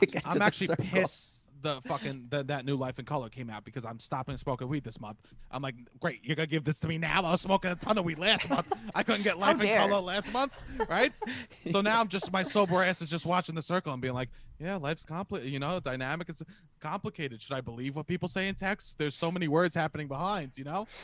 [0.00, 0.84] to get to I'm the actually circle.
[0.86, 4.68] pissed the fucking the, that new Life in Color came out because I'm stopping smoking
[4.68, 5.18] weed this month.
[5.50, 7.18] I'm like, great, you're gonna give this to me now?
[7.24, 8.72] I was smoking a ton of weed last month.
[8.94, 9.76] I couldn't get Life in.
[9.76, 10.52] Color last month,
[10.88, 11.18] right?
[11.70, 14.30] So now I'm just my sober ass is just watching the circle and being like,
[14.58, 15.52] yeah, life's complicated.
[15.52, 16.42] You know, dynamic is
[16.80, 17.42] complicated.
[17.42, 18.96] Should I believe what people say in text?
[18.98, 20.56] There's so many words happening behind.
[20.56, 20.86] You know.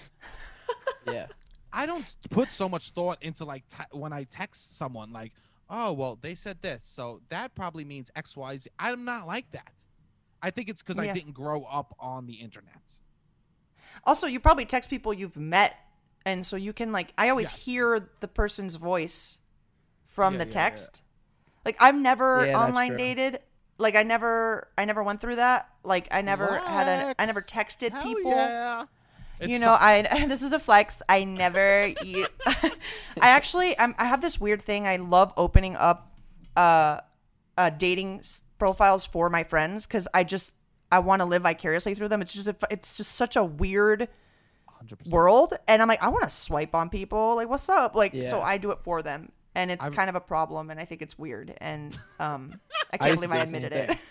[1.07, 1.27] Yeah.
[1.73, 5.33] I don't put so much thought into like te- when I text someone like,
[5.69, 8.71] oh well, they said this, so that probably means X, Y, Z.
[8.79, 9.85] I'm not like that.
[10.45, 12.95] I think it's because I didn't grow up on the internet.
[14.05, 15.77] Also, you probably text people you've met,
[16.27, 17.13] and so you can like.
[17.17, 17.65] I always Yes.
[17.65, 19.39] hear the person's voice
[20.05, 20.53] from Yeah, the yeah, yeah.
[20.71, 21.01] text.
[21.65, 23.41] Like I've never Yeah, online dated.
[23.79, 25.69] Like I never, I never went through that.
[25.83, 28.31] Like I never had a, I never texted Hell people.
[28.33, 28.83] Yeah.
[29.41, 31.01] you It's know, I this is a flex.
[31.09, 31.89] I never.
[32.05, 32.71] you, I
[33.21, 34.87] actually, I'm, I have this weird thing.
[34.87, 36.13] I love opening up,
[36.57, 37.01] uh,
[37.59, 40.55] uh, dating s- profiles for my friends because I just
[40.93, 42.23] I want to live vicariously through them.
[42.23, 44.09] It's just it's just such a weird
[44.83, 45.11] 100%.
[45.11, 47.37] world, and I'm like, I want to swipe on people.
[47.37, 47.95] Like, what's up?
[47.95, 50.79] Like, so I do it for them, and it's I've- kind of a problem, and
[50.79, 52.61] I think it's weird, and um,
[52.93, 53.99] I I can't used to believe I do the same admitted it.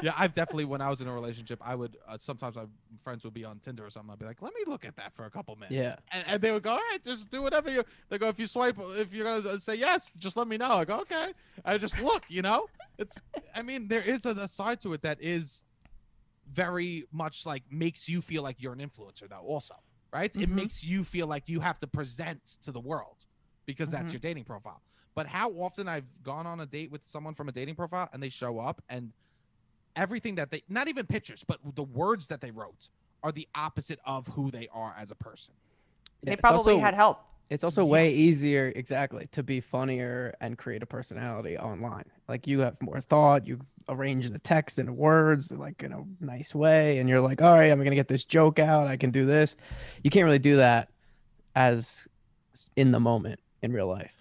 [0.00, 2.64] yeah, I've definitely when I was in a relationship, I would uh, sometimes my
[3.04, 4.10] friends would be on Tinder or something.
[4.12, 5.94] I'd be like, "Let me look at that for a couple minutes." Yeah.
[6.12, 8.46] and, and they would go, "All right, just do whatever you." They go, "If you
[8.46, 11.32] swipe, if you're gonna say yes, just let me know." I go, "Okay."
[11.64, 12.66] I just look, you know.
[12.98, 13.20] It's,
[13.54, 15.64] I mean, there is a, a side to it that is
[16.52, 19.42] very much like makes you feel like you're an influencer, though.
[19.44, 19.74] Also,
[20.12, 20.34] right?
[20.34, 20.54] It Mhm.
[20.54, 23.24] makes you feel like you have to present to the world
[23.66, 24.12] because that's Mhm.
[24.14, 24.82] your dating profile.
[25.14, 28.22] But how often I've gone on a date with someone from a dating profile and
[28.22, 29.12] they show up and
[29.96, 32.88] everything that they not even pictures, but the words that they wrote
[33.22, 35.54] are the opposite of who they are as a person.
[36.22, 37.20] They probably also- had help.
[37.50, 42.04] It's also way easier, exactly, to be funnier and create a personality online.
[42.26, 46.54] Like you have more thought, you arrange the text and words like in a nice
[46.54, 48.86] way, and you're like, all right, I'm gonna get this joke out.
[48.86, 49.56] I can do this.
[50.02, 50.88] You can't really do that
[51.54, 52.08] as
[52.74, 54.14] in the moment in real life.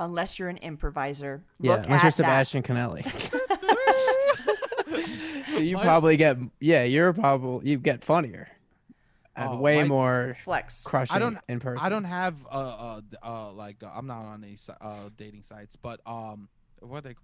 [0.00, 1.44] Unless you're an improviser.
[1.60, 2.46] Yeah, Look unless at you're that.
[2.46, 3.04] Sebastian Conelli.
[5.62, 8.48] so you My- probably get, yeah, you're probably you get funnier
[9.36, 10.82] and Oh, way my- more Flex.
[10.84, 11.84] crushing don't- in person.
[11.84, 15.76] I don't have uh uh, uh like uh, I'm not on any uh dating sites,
[15.76, 16.48] but um
[16.80, 17.14] what are they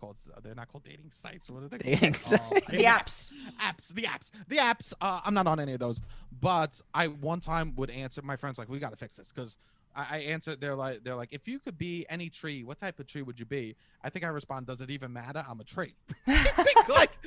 [0.00, 0.16] called?
[0.44, 1.50] They're not called dating sites.
[1.50, 2.16] What are they Dating called?
[2.16, 2.52] sites.
[2.52, 3.32] Uh, The apps.
[3.60, 4.92] apps, the apps, the apps.
[5.00, 6.00] Uh, I'm not on any of those,
[6.40, 9.56] but I one time would answer my friends like, "We got to fix this," because
[9.98, 10.60] I, I answered.
[10.60, 13.38] They're like, they're like, "If you could be any tree, what type of tree would
[13.38, 15.44] you be?" I think I respond, "Does it even matter?
[15.48, 15.94] I'm a tree."
[16.88, 17.18] Like,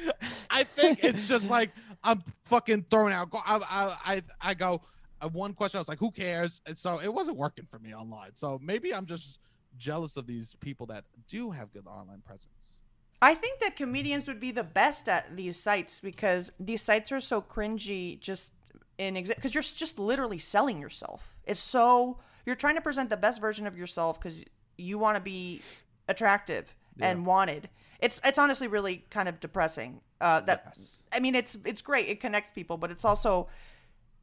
[0.49, 1.69] I think it's just like
[2.03, 3.29] I'm fucking throwing out.
[3.33, 4.81] I I I, I go.
[5.21, 7.93] Uh, one question, I was like, "Who cares?" And so it wasn't working for me
[7.93, 8.31] online.
[8.33, 9.37] So maybe I'm just
[9.77, 12.81] jealous of these people that do have good online presence.
[13.21, 17.21] I think that comedians would be the best at these sites because these sites are
[17.21, 18.51] so cringy just
[18.97, 21.37] in because you're just literally selling yourself.
[21.45, 24.43] It's so you're trying to present the best version of yourself because
[24.77, 25.61] you want to be
[26.07, 27.69] attractive and wanted.
[27.99, 30.01] It's it's honestly really kind of depressing.
[30.19, 31.03] Uh, that Yes.
[31.11, 32.07] I mean, it's it's great.
[32.07, 33.47] It connects people, but it's also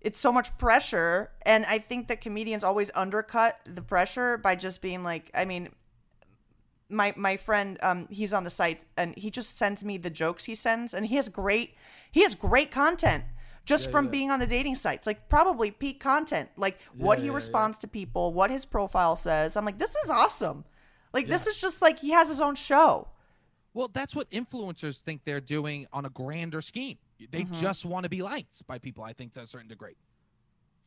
[0.00, 4.80] it's so much pressure, and I think that comedians always undercut the pressure by just
[4.80, 5.70] being like, I mean,
[6.88, 10.44] my my friend um he's on the site and he just sends me the jokes
[10.44, 11.74] he sends and he has great
[12.10, 13.24] he has great content
[13.68, 14.10] just Yeah, from yeah.
[14.16, 17.36] being on the dating sites like probably peak content like what Yeah, he yeah, yeah.
[17.36, 20.64] responds to people what his profile says i'm like this is awesome
[21.12, 23.08] like this is just like he has his own show
[23.74, 26.98] Well, that's what influencers think they're doing on a grander scheme.
[27.34, 27.60] They Mhm.
[27.60, 29.96] just want to be liked by people, I think, to a certain degree.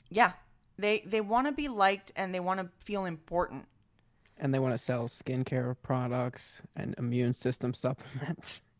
[0.09, 0.31] yeah
[0.77, 3.63] they they want to be liked and they want to feel important
[4.37, 8.61] and they want to sell skincare products and immune system supplements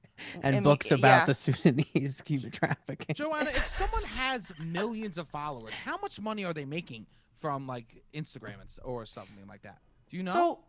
[0.42, 1.26] and Immu- books about yeah.
[1.26, 3.16] the Sudanese human trafficking.
[3.16, 7.06] Joanna, if someone has millions of followers, how much money are they making
[7.40, 9.80] from like Instagram or something like that?
[10.10, 10.34] Do you know?
[10.34, 10.60] So,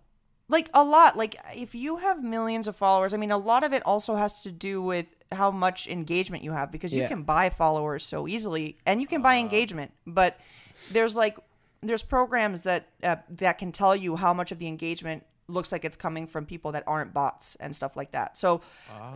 [0.48, 1.16] like a lot.
[1.16, 4.42] Like if you have millions of followers, I mean, a lot of it also has
[4.42, 7.08] to do with how much engagement you have because you Yeah.
[7.08, 9.92] can buy followers so easily, and you can buy engagement.
[10.06, 10.38] But
[10.90, 11.38] there's like
[11.82, 15.84] there's programs that uh, that can tell you how much of the engagement looks like
[15.84, 18.36] it's coming from people that aren't bots and stuff like that.
[18.36, 18.60] So,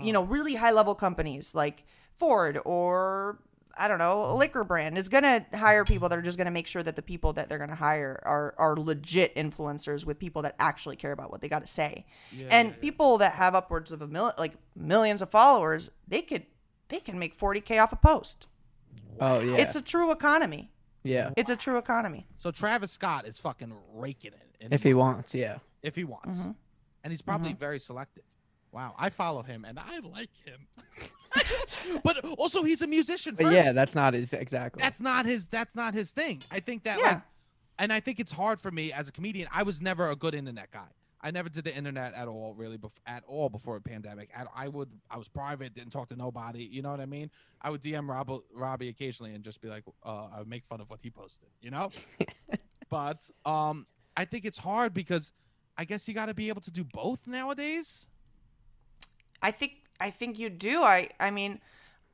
[0.01, 1.85] you know, really high level companies like
[2.17, 3.39] Ford or
[3.79, 6.47] I don't know, a liquor brand is going to hire people that are just going
[6.47, 10.05] to make sure that the people that they're going to hire are are legit influencers
[10.05, 12.07] with people that actually care about what they got to say.
[12.33, 12.81] Yeah, and yeah, yeah.
[12.81, 16.47] people that have upwards of a million like millions of followers, they could
[16.89, 18.47] they can make 40k off a post.
[19.21, 19.57] Oh yeah.
[19.57, 20.71] It's a true economy.
[21.03, 21.31] yeah.
[21.37, 22.27] It's a true economy.
[22.39, 24.57] So Travis Scott is fucking raking it.
[24.61, 25.59] in If he wants, yeah.
[25.87, 26.51] If he wants, Mm-hmm.
[27.05, 28.25] and he's probably very selective.
[28.73, 30.67] Wow, I follow him and I like him.
[32.03, 33.35] but also, he's a musician.
[33.35, 34.81] But yeah, that's not his exactly.
[34.83, 35.49] that's not his.
[35.49, 36.43] That's not his thing.
[36.51, 37.05] I think that Yeah.
[37.07, 37.23] like,
[37.79, 39.49] and I think it's hard for me as a comedian.
[39.53, 40.89] I was never a good internet guy.
[41.21, 44.31] I never did the internet at all, really, bef- at all before the pandemic.
[44.35, 46.65] At, I would, I was private, didn't talk to nobody.
[46.65, 47.31] You know what I mean?
[47.61, 50.81] I would DM Rob, Robbie occasionally and just be like, uh, I would make fun
[50.81, 51.49] of what he posted.
[51.61, 51.91] You know?
[52.91, 55.33] but um, I think it's hard because
[55.79, 58.07] I guess you got to be able to do both nowadays.
[59.43, 60.83] I think I think you do.
[60.83, 61.61] I I mean,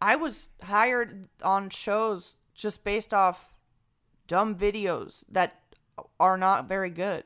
[0.00, 3.54] I was hired on shows just based off
[4.26, 5.62] dumb videos that
[6.18, 7.24] are not very good.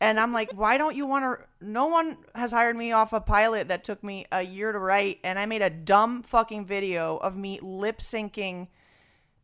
[0.00, 3.20] And I'm like, why don't you want to no one has hired me off a
[3.20, 7.16] pilot that took me a year to write and I made a dumb fucking video
[7.16, 8.68] of me lip syncing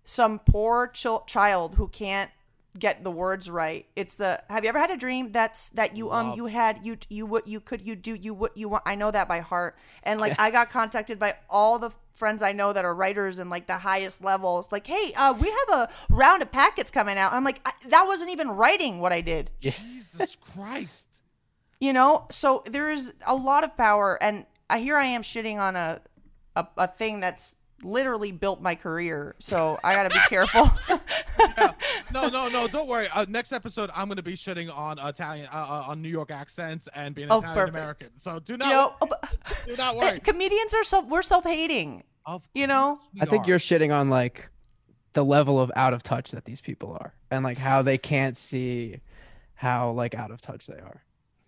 [0.05, 2.30] some poor chil- child who can't
[2.78, 3.86] get the words right.
[3.96, 6.36] It's the have you ever had a dream that's that you um Love.
[6.36, 9.10] you had you you what you could you do you what you want I know
[9.10, 9.76] that by heart.
[10.02, 13.48] And like I got contacted by all the friends I know that are writers and
[13.50, 17.32] like the highest levels like, "Hey, uh we have a round of packets coming out."
[17.32, 21.22] I'm like, I, that wasn't even writing what I did Jesus Christ.
[21.80, 25.74] you know so there's a lot of power and I, here i am shitting on
[25.76, 26.00] a,
[26.54, 30.70] a a thing that's literally built my career so i gotta be careful
[31.59, 31.72] Yeah.
[32.12, 32.66] No, no, no.
[32.66, 33.07] Don't worry.
[33.14, 36.30] Uh, next episode, I'm going to be shitting on Italian, uh, uh, on New York
[36.32, 37.76] accents and being Oh, Italian perfect.
[37.76, 38.09] American.
[38.18, 39.09] So do not, you not, know
[39.66, 40.18] do not worry.
[40.24, 43.49] comedians are so we're self-hating Of you know I think are.
[43.49, 44.49] you're shitting on like
[45.12, 48.36] the level of out of touch that these people are and like how they can't
[48.36, 49.01] see
[49.55, 51.03] how like out of touch they are.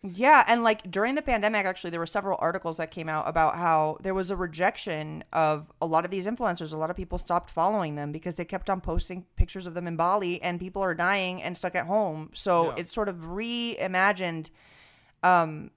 [0.04, 3.54] Yeah, and like during the pandemic, actually, there were several articles that came out about
[3.56, 6.72] how there was a rejection of a lot of these influencers.
[6.72, 9.86] A lot of people stopped following them because they kept on posting pictures of them
[9.86, 12.30] in Bali, and people are dying and stuck at home.
[12.34, 12.74] So Yeah.
[12.78, 14.50] it's sort of reimagined.
[15.22, 15.70] Um,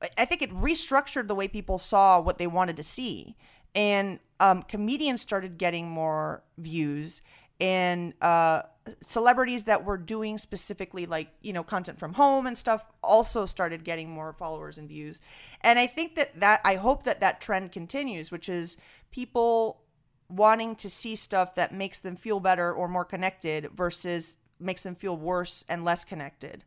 [0.00, 3.36] I- I think it restructured the way people saw what they wanted to see,
[3.74, 7.20] and um, comedians started getting more views,
[7.60, 8.62] and uh,
[9.00, 13.84] celebrities that were doing specifically like you know content from home and stuff also started
[13.84, 15.20] getting more followers and views
[15.60, 18.76] and i think that that i hope that that trend continues which is
[19.12, 19.80] people
[20.28, 24.94] wanting to see stuff that makes them feel better or more connected versus makes them
[24.96, 26.64] feel worse and less connected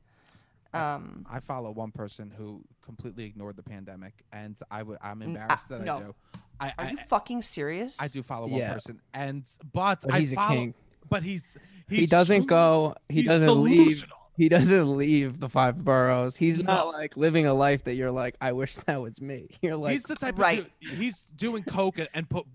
[0.74, 5.70] um I follow one person who completely ignored the pandemic, and I w- I'm embarrassed
[5.70, 5.95] that no.
[5.95, 6.16] I do.
[6.59, 8.74] I, are I, you fucking serious I do follow one Yeah.
[8.74, 9.43] person, and
[9.74, 10.74] but, But I he's a follow, king.
[11.09, 11.57] But he's,
[11.89, 14.05] he's he doesn't too- go he he's doesn't leave
[14.37, 16.35] he doesn't leave the five boroughs.
[16.35, 16.63] He's No.
[16.65, 19.47] not like living a life that you're like, I wish that was me.
[19.61, 20.59] You're like he's the type Right.
[20.59, 22.45] of dude, he's doing coke and- and put,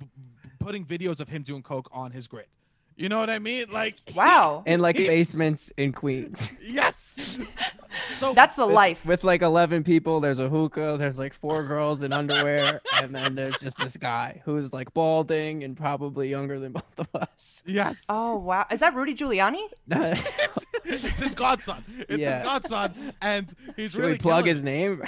[0.58, 2.46] putting videos of him doing coke on his grid.
[2.96, 3.66] You know what I mean?
[3.72, 6.52] Like wow in like he- basements in Queens.
[6.62, 7.38] yes.
[8.08, 11.62] So that's the with- life With like 11 people, there's a hookah, there's like four
[11.64, 16.58] girls in underwear, and then there's just this guy who's like balding and probably younger
[16.58, 17.62] than both of us.
[17.66, 18.06] yes.
[18.08, 21.84] oh wow is that rudy giuliani it's, it's his godson.
[22.08, 22.38] It's Yeah.
[22.38, 25.02] his godson, and he's Should really we plug killing his name?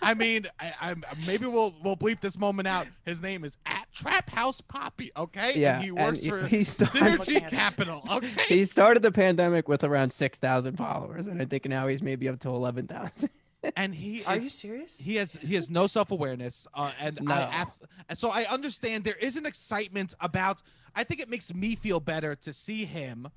[0.00, 2.86] I mean, I, I'm maybe we'll we'll bleep this moment out.
[3.04, 5.10] His name is at Trap House Poppy.
[5.16, 8.02] Okay, Yeah, and he works he- for he started- Synergy Capital.
[8.10, 12.28] Okay, he started the pandemic with around 6,000 followers, and I think now he's maybe
[12.28, 13.28] up to 11,000.
[13.76, 17.18] and he are is you serious he has he has no self awareness, uh, and
[17.22, 17.32] No.
[17.32, 20.62] I abs- and so I understand there is an excitement about.
[20.96, 23.28] I think it makes me feel better to see him,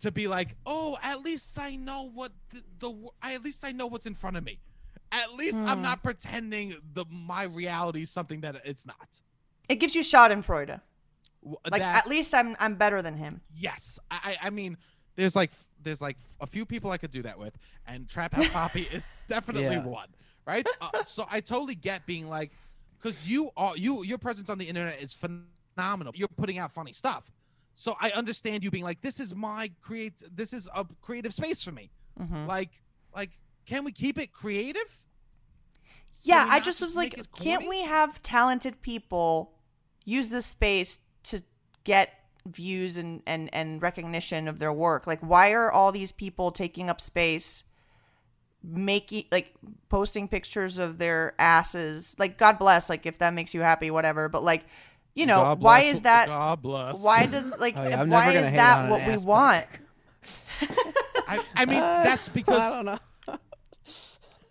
[0.00, 3.70] to be like, oh, at least I know what the, the I at least I
[3.72, 4.58] know what's in front of me.
[5.12, 5.82] At least I'm Hmm.
[5.84, 9.20] not pretending the my reality is something that it's not.
[9.68, 10.80] It gives you schadenfreude
[11.42, 14.76] W- like that- at least i'm i'm better than him yes, I I I mean,
[15.16, 15.50] there's like
[15.82, 17.56] there's like a few people I could do that with,
[17.86, 19.84] and Trap House Poppy is definitely Yeah.
[19.84, 20.08] one,
[20.46, 20.66] right?
[20.80, 22.50] Uh, so I totally get being like,
[22.98, 26.12] because you are you your presence on the internet is phenomenal.
[26.16, 27.30] You're putting out funny stuff,
[27.74, 31.62] so I understand you being like, this is my create, this is a creative space
[31.62, 31.90] for me.
[32.20, 32.48] Mhm.
[32.48, 32.70] Like,
[33.14, 33.30] like,
[33.66, 35.04] can we keep it creative?
[36.22, 39.52] Yeah, I not just just was like, can't we have talented people
[40.06, 41.42] use this space to
[41.84, 42.14] get
[42.46, 45.06] views and, and, and recognition of their work?
[45.06, 47.64] Like, why are all these people taking up space,
[48.62, 49.54] making, like,
[49.90, 52.16] posting pictures of their asses?
[52.18, 54.28] Like, God bless, like, if that makes you happy, whatever.
[54.30, 54.64] But, like,
[55.14, 56.26] you know, God why bless- is that?
[56.28, 57.02] God bless.
[57.02, 59.66] Why does like Oh, yeah, why is that what we ass want?
[61.28, 62.98] I, I mean, Uh, that's I because don't know.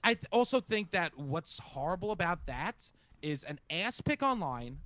[0.04, 2.92] I th- also think that what's horrible about that
[3.22, 4.80] is an ass pick online.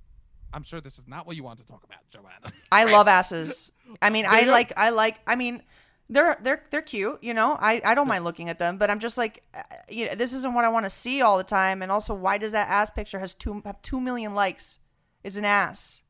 [0.52, 2.52] I'm sure this is not what you want to talk about, Joanna.
[2.72, 3.72] I love asses.
[4.02, 5.62] I mean, I like I like I mean
[6.08, 7.56] they're they're they're cute, you know.
[7.60, 10.32] I I don't mind looking at them, but I'm just like uh, you know, this
[10.32, 12.90] isn't what I want to see all the time and also why does that ass
[12.90, 14.78] picture has 2 have 2 million likes?
[15.22, 16.02] It's an ass.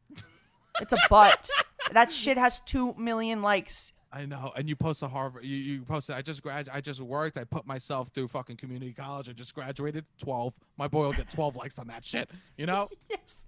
[0.81, 1.49] It's a butt.
[1.93, 3.93] that shit has 2 million likes.
[4.13, 5.45] I know, and you post a Harvard.
[5.45, 6.17] You, you posted.
[6.17, 6.69] I just grad.
[6.73, 7.37] I just worked.
[7.37, 9.29] I put myself through fucking community college.
[9.29, 10.05] I just graduated.
[10.19, 10.53] Twelve.
[10.77, 12.29] My boy will get twelve likes on that shit.
[12.57, 12.89] You know.
[13.09, 13.47] Yes.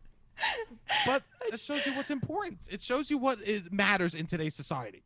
[1.06, 1.22] But
[1.52, 2.60] it shows you what's important.
[2.70, 5.02] It shows you what is, matters in today's society.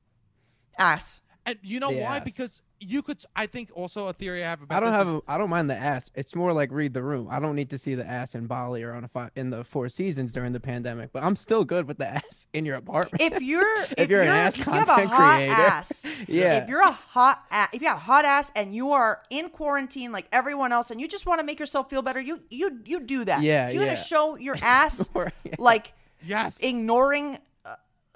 [0.79, 1.21] Ass.
[1.45, 2.17] And you know The why?
[2.19, 2.25] ass.
[2.25, 3.23] Because you could.
[3.35, 5.09] I think also a theory I have about I don't this have.
[5.09, 6.11] is- A, I don't mind the ass.
[6.15, 7.29] It's more like read the room.
[7.31, 9.65] I don't need to see the ass in Bali or on a fi- in the
[9.65, 11.13] Four Seasons during the pandemic.
[11.13, 13.21] But I'm still good with the ass in your apartment.
[13.23, 15.53] If you're if, you're an ass if you have a content hot creator.
[15.57, 16.59] ass, yeah.
[16.63, 19.49] if you're a hot ass, if you have a hot ass and you are in
[19.51, 22.81] quarantine like everyone else and you just want to make yourself feel better, you you
[22.85, 23.43] you do that.
[23.43, 23.95] Yeah, If you're yeah.
[23.95, 25.55] gonna show your ass Or- yeah.
[25.59, 25.93] like
[26.25, 26.61] yes.
[26.63, 27.39] ignoring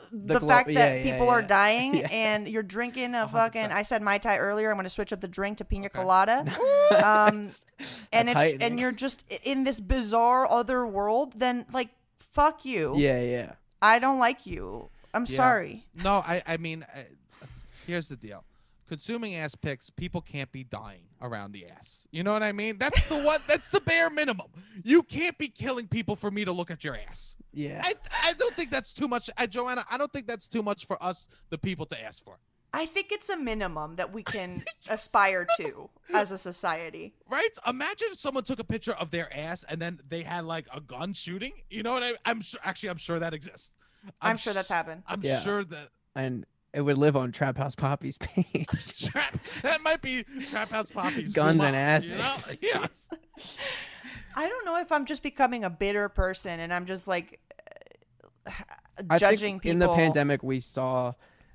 [0.02, 2.08] uh, the, glo- fact that yeah, yeah, people are dying Yeah.
[2.10, 3.30] and you're drinking a 100%.
[3.30, 5.98] fucking I said Mai Tai earlier, I'm gonna switch up the drink to pina Okay.
[6.00, 6.40] colada.
[7.04, 7.50] um
[8.12, 8.62] and it's heightening.
[8.62, 12.94] and you're just in this bizarre other world, then like fuck you.
[12.96, 13.52] yeah, yeah.
[13.82, 14.90] I don't like you.
[15.14, 15.36] I'm Yeah.
[15.36, 15.86] sorry.
[15.94, 17.00] No, I, I mean, uh,
[17.86, 18.44] here's the deal.
[18.90, 22.08] Consuming ass pics, people can't be dying around the ass.
[22.10, 22.76] You know what I mean?
[22.76, 23.40] That's the what.
[23.46, 24.48] That's the bare minimum.
[24.82, 27.36] You can't be killing people for me to look at your ass.
[27.52, 27.82] Yeah.
[27.84, 29.84] I, I don't think that's too much, I, Joanna.
[29.88, 32.38] I don't think that's too much for us, the people, to ask for.
[32.74, 37.14] I think it's a minimum that we can aspire to as a society.
[37.30, 37.48] Right?
[37.68, 40.80] Imagine if someone took a picture of their ass and then they had like a
[40.80, 41.52] gun shooting.
[41.70, 42.14] You know what I?
[42.24, 42.58] I'm sure.
[42.64, 43.72] Actually, I'm sure that exists.
[44.20, 45.04] I'm, sure that's happened.
[45.06, 45.38] I'm Yeah.
[45.42, 49.08] sure that and it would live on Trap House Poppy's page.
[49.10, 52.22] Trap, that might be Trap House Poppy's Guns new and mom, you know?
[52.24, 52.56] asses.
[52.62, 53.10] Yes.
[54.36, 57.40] I don't know if I'm just becoming a bitter person and I'm just like
[58.46, 58.50] uh,
[59.10, 59.72] I judging think people.
[59.72, 61.14] in the pandemic we saw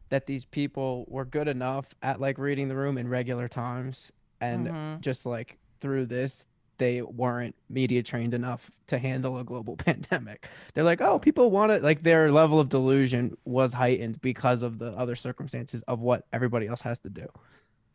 [0.10, 4.12] that these people were good enough at like reading the room in regular times
[4.42, 5.02] and Mhm.
[5.02, 6.46] just like through this
[6.78, 10.48] they weren't media trained enough to handle a global pandemic.
[10.74, 14.78] They're like, "Oh, people want it." Like their level of delusion was heightened because of
[14.80, 17.28] the other circumstances of what everybody else has to do.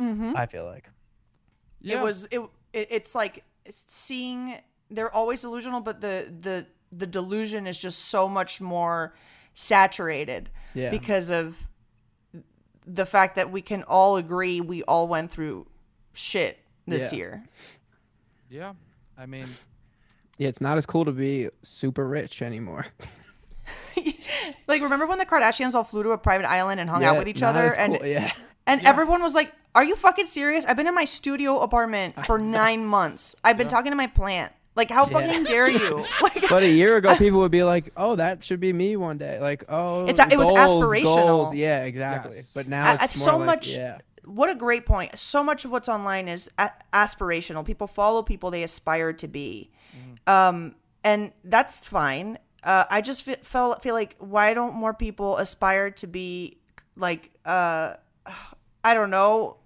[0.01, 0.35] Mhm.
[0.37, 0.89] I feel like.
[1.83, 2.41] It was it,
[2.73, 2.89] it.
[2.91, 4.55] It's like seeing.
[4.91, 9.15] They're always delusional, but the the the delusion is just so much more
[9.55, 10.91] saturated Yeah.
[10.91, 11.57] because of
[12.87, 15.67] the fact that we can all agree we all went through
[16.13, 17.17] shit this Yeah.
[17.19, 17.45] year.
[18.51, 18.73] Yeah.
[19.17, 19.47] I mean,
[20.39, 22.87] yeah, it's not as cool to be super rich anymore.
[24.67, 27.29] like remember when the Kardashians all flew to a private island and hung out with
[27.29, 28.33] each other as and yeah.
[28.67, 28.89] and Yes.
[28.89, 30.65] everyone was like, "Are you fucking serious?
[30.65, 33.37] I've been in my studio apartment for 9 months.
[33.45, 34.53] I've been talking to my plant.
[34.77, 35.13] Like how Yeah.
[35.13, 38.61] fucking dare you?" Like But a year ago, people would be like, "Oh, that should
[38.61, 41.05] be me one day." Like, "Oh, It's a- it was goals, aspirational.
[41.27, 42.37] goals." Yeah, exactly.
[42.37, 42.53] Yes.
[42.55, 43.99] But now I- it's I- more so like, much- Yeah,
[44.31, 45.19] what a great point.
[45.19, 47.65] So much of what's online is a- aspirational.
[47.65, 49.71] People follow people they aspire to be,
[50.27, 50.75] um,
[51.05, 52.39] and that's fine.
[52.63, 56.59] Uh, I just feel, feel feel like why don't more people aspire to be
[56.97, 57.95] like uh,
[58.85, 59.59] I don't know.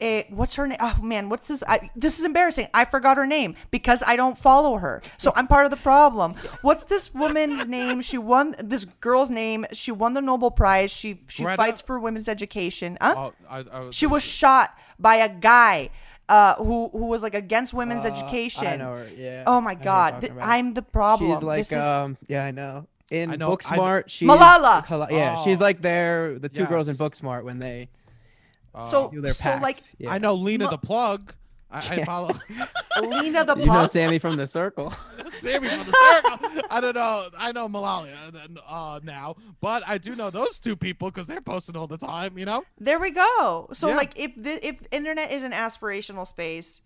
[0.00, 0.76] Eh, what's her name?
[0.80, 1.62] Oh man, what's this?
[1.68, 2.66] I, this is embarrassing.
[2.74, 5.02] I forgot her name because I don't follow her.
[5.18, 6.34] So I'm part of the problem.
[6.62, 8.00] What's this woman's name?
[8.02, 9.66] She won this girl's name.
[9.72, 10.90] She won the Nobel Prize.
[10.90, 11.56] She she Greta?
[11.56, 12.98] fights for women's education.
[13.00, 13.14] Huh?
[13.16, 15.90] oh, I, I was She was shot by a guy
[16.28, 18.66] uh, who who was like against women's Uh, education.
[18.66, 19.08] I know her.
[19.16, 19.44] Yeah.
[19.46, 21.32] Oh my know who you're god, Th- I'm the problem.
[21.32, 22.86] She's like, this is, um, yeah, I know.
[23.10, 24.84] In I know- I kn- Booksmart, she's Malala!
[24.84, 25.64] Kala- Yeah, she's Oh.
[25.64, 26.38] like there.
[26.38, 27.88] The two girls in Booksmart when they
[28.90, 30.12] so their so like yeah.
[30.12, 31.34] I know Lena Ma- the plug.
[31.70, 32.30] I, I follow
[33.02, 33.66] Lena the plug.
[33.66, 33.86] you know.
[33.86, 34.92] Sammy from the Circle.
[35.32, 36.62] Sammy from the circle.
[36.70, 37.26] I don't know.
[37.36, 38.08] I know Malala
[38.68, 42.38] uh, now, but I do know those two people because they're posting all the time.
[42.38, 42.64] You know.
[42.78, 43.68] There we go.
[43.72, 43.96] So Yeah.
[43.96, 46.80] like if the if internet is an aspirational space,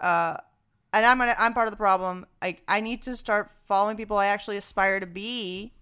[0.00, 0.38] uh
[0.94, 2.26] and I'm gonna, I'm part of the problem.
[2.42, 5.72] Like I need to start following people I actually aspire to be,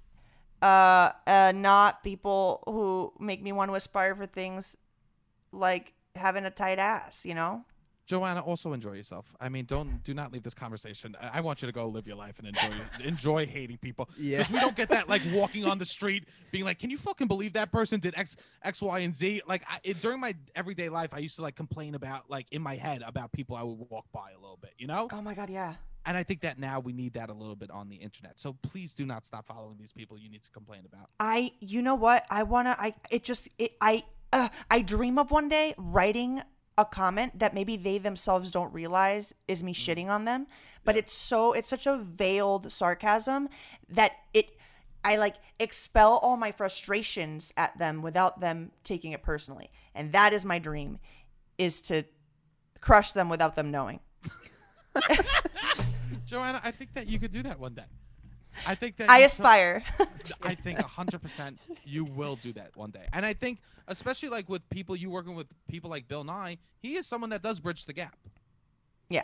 [0.62, 4.76] uh, uh not people who make me want to aspire for things
[5.53, 7.64] like having a tight ass, you know?
[8.11, 9.36] Joanna, also enjoy yourself.
[9.40, 11.16] I mean, don't do not leave this conversation.
[11.20, 12.72] I, I want you to go live your life and enjoy
[13.05, 14.09] enjoy hating people.
[14.18, 14.38] Yeah.
[14.38, 17.28] Because we don't get that like walking on the street being like, "Can you fucking
[17.28, 18.34] believe that person did X,
[18.64, 21.55] X, Y, and Z?" Like I, it, during my everyday life, I used to like
[21.55, 24.72] complain about like in my head about people I would walk by a little bit.
[24.76, 25.07] You know?
[25.12, 25.74] Oh my god, yeah.
[26.05, 28.40] And I think that now we need that a little bit on the internet.
[28.40, 31.11] So please do not stop following these people you need to complain about.
[31.20, 32.24] I, you know what?
[32.28, 32.74] I wanna.
[32.76, 32.94] I.
[33.11, 33.48] It just.
[33.57, 34.03] It, I.
[34.33, 36.43] Uh, I dream of one day writing
[36.78, 40.47] a comment that maybe they themselves don't realize is me shitting on them,
[40.85, 41.53] but it's so.
[41.53, 43.49] It's such a veiled sarcasm
[43.89, 44.57] that it.
[45.03, 50.33] I like expel all my frustrations at them without them taking it personally, and that
[50.33, 50.99] is my dream,
[51.59, 52.05] is to
[52.81, 54.01] crush them without them knowing.
[56.26, 57.85] Joanna, I think that you could do that one day.
[58.66, 59.82] I think that I aspire.
[60.42, 63.07] I think 100% you will do that one day.
[63.12, 66.94] And I think, especially like with people you working with, people like Bill Nye, he
[66.96, 68.16] is someone that does bridge the gap.
[69.09, 69.22] yeah,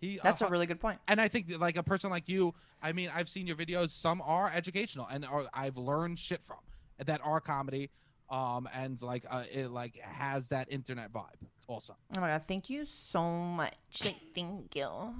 [0.00, 0.98] He that's a really good point.
[1.08, 3.90] and I think that, like a person like you, I mean, I've seen your videos.
[3.90, 6.58] Some are educational, and are, I've learned shit from
[7.04, 7.90] that are comedy,
[8.30, 11.24] um, and like uh, it like has that internet vibe
[11.66, 11.96] also.
[12.16, 13.74] Oh my god, thank you so much.
[13.94, 15.14] Thank, thank you.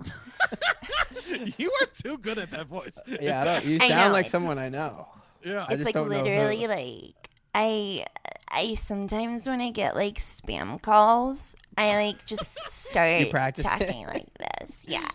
[1.59, 3.01] you are too good at that voice.
[3.21, 4.13] Yeah, I don't, you I sound know.
[4.13, 5.09] like someone I know.
[5.45, 5.67] Yeah.
[5.69, 6.69] I it's just like don't literally who.
[6.69, 8.05] like I
[8.51, 13.69] I sometimes when I get like spam calls, I like just start practice it?
[13.69, 14.85] talking like this.
[14.87, 15.09] Yeah,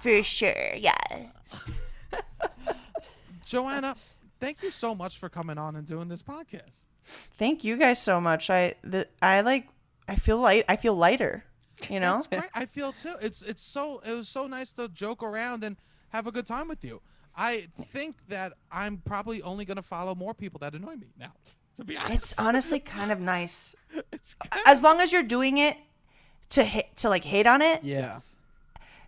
[0.00, 0.74] for sure.
[0.76, 0.92] Yeah.
[3.46, 3.94] Joanna,
[4.40, 6.84] thank you so much for coming on and doing this podcast.
[7.38, 8.50] Thank you guys so much.
[8.50, 9.68] I the I like
[10.08, 11.44] I feel light I feel lighter.
[11.90, 12.14] You know?
[12.14, 12.42] That's great.
[12.54, 13.14] I feel too.
[13.20, 15.76] It's it's so it was so nice to joke around and
[16.10, 17.00] have a good time with you.
[17.36, 21.32] I think that I'm probably only gonna follow more people that annoy me now.
[21.76, 23.74] To be honest, It's honestly kind of nice.
[24.12, 24.36] it's
[24.66, 25.76] As long as you're doing it
[26.50, 28.18] to hit to like hate on it, Yeah,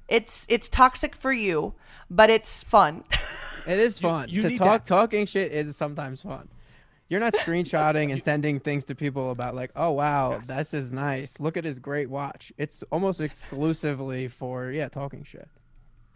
[0.08, 1.74] it's it's toxic for you,
[2.10, 3.04] but it's fun.
[3.66, 4.66] it is fun you to talk.
[4.66, 4.86] that.
[4.86, 6.48] Talking shit is sometimes fun.
[7.08, 10.46] You're not screenshotting and sending things to people about like, oh wow, Yes.
[10.48, 11.38] this is nice.
[11.38, 12.52] Look at his great watch.
[12.58, 15.48] It's almost exclusively for yeah, talking shit.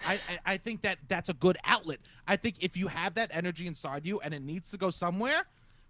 [0.07, 0.19] I, I
[0.55, 1.99] I think that that's a good outlet.
[2.27, 5.43] I think if you have that energy inside you and it needs to go somewhere,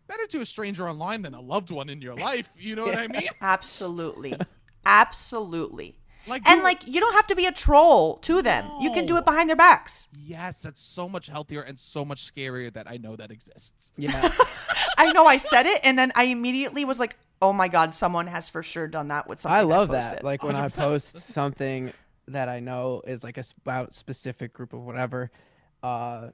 [0.09, 2.51] better to a stranger online than a loved one in your life.
[2.59, 3.29] You know what I mean?
[3.41, 4.35] Absolutely.
[4.85, 5.97] Absolutely.
[6.27, 8.71] Like And you- like you don't have to be a troll to them.
[8.81, 10.09] You can do it behind their backs.
[10.13, 13.93] yes, that's so much healthier and so much scarier that I know that exists.
[13.97, 14.31] Yeah,
[14.99, 18.27] I know I said it and then I immediately was like, "Oh my god, someone
[18.29, 20.19] has for sure done that with something." I love posted.
[20.19, 20.25] that.
[20.25, 20.77] Like when I 100%.
[20.77, 21.93] post something
[22.29, 25.31] that I know is like a s- about specific group of whatever,
[25.83, 26.29] uh,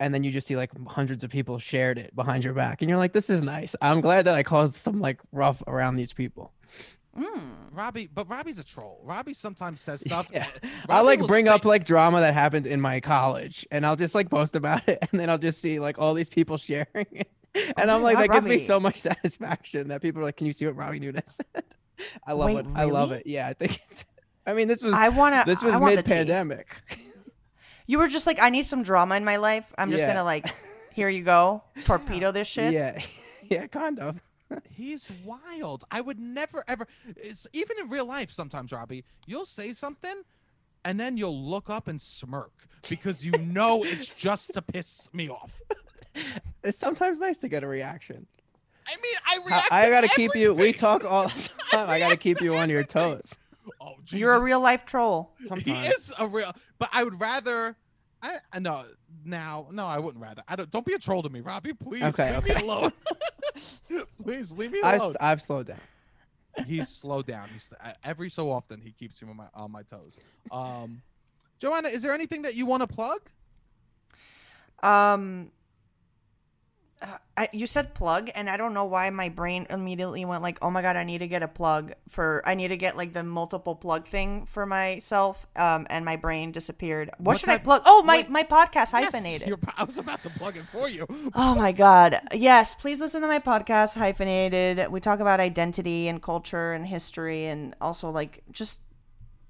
[0.00, 2.88] and then you just see like hundreds of people shared it behind your back, and
[2.88, 3.74] you're like, this is nice.
[3.82, 6.52] I'm glad that I caused some like rough around these people.
[7.16, 7.42] Mm.
[7.72, 9.00] Robbie, but Robbie's a troll.
[9.04, 10.28] Robbie sometimes says stuff.
[10.32, 10.46] Yeah.
[10.88, 14.14] I'll like bring say- up like drama that happened in my college, and I'll just
[14.14, 17.30] like post about it, and then I'll just see like all these people sharing it,
[17.56, 20.24] oh and Oh I'm like, God, that gives me so much satisfaction that people are
[20.24, 21.22] like, can you see what Robbie Nunes
[21.54, 21.64] said?
[22.26, 22.66] I love Wait, it.
[22.74, 23.26] I love it.
[23.26, 24.04] Yeah, I think it's.
[24.46, 26.68] I mean, this was I want to this was want mid-pandemic.
[27.86, 29.72] You were just like, "I need some drama in my life.
[29.78, 30.08] I'm just Yeah.
[30.08, 30.54] going to like
[30.92, 31.62] here you go.
[31.84, 33.00] Torpedo this shit." Yeah,
[33.48, 34.20] yeah, kind of.
[34.68, 35.84] He's wild.
[35.90, 36.86] I would never ever.
[37.16, 38.30] It's even in real life.
[38.30, 40.22] Sometimes, Robbie, you'll say something,
[40.84, 42.52] and then you'll look up and smirk
[42.88, 45.60] because you know it's just to piss me off.
[46.62, 48.26] It's sometimes nice to get a reaction.
[48.88, 49.72] I mean, I I, react.
[49.72, 50.54] I to gotta keep you.
[50.54, 51.90] We talk all the time.
[51.90, 53.36] I gotta keep you on your toes.
[53.80, 55.32] Oh, You're a real life troll.
[55.58, 56.52] He is a real.
[56.78, 57.76] But I would rather.
[58.22, 58.84] I I no
[59.24, 60.42] now no I wouldn't rather.
[60.46, 60.70] I don't.
[60.70, 61.72] Don't be a troll to me, Robbie.
[61.72, 62.54] Please Okay, leave okay.
[62.54, 62.92] me alone.
[64.22, 65.16] Please leave me I've, alone.
[65.20, 65.80] I've slowed down.
[66.66, 67.48] he's slowed down.
[67.52, 70.18] He's uh, every so often he keeps me on my on my toes.
[70.50, 71.02] Um,
[71.58, 73.20] Joanna, is there anything that you want to plug?
[74.82, 75.50] Um,
[77.02, 80.56] uh, I, you said plug, and I don't know why my brain immediately went like,
[80.62, 82.42] "Oh my god, I need to get a plug for.
[82.46, 86.52] I need to get like the multiple plug thing for myself." Um, and my brain
[86.52, 87.10] disappeared.
[87.18, 87.82] What, What should I plug?
[87.84, 89.46] Oh, my what- my podcast hyphenated.
[89.48, 91.06] you're- I was about to plug it for you.
[91.34, 92.18] Oh my god.
[92.32, 94.90] Yes, please listen to my podcast hyphenated.
[94.90, 98.80] We talk about identity and culture and history and also like just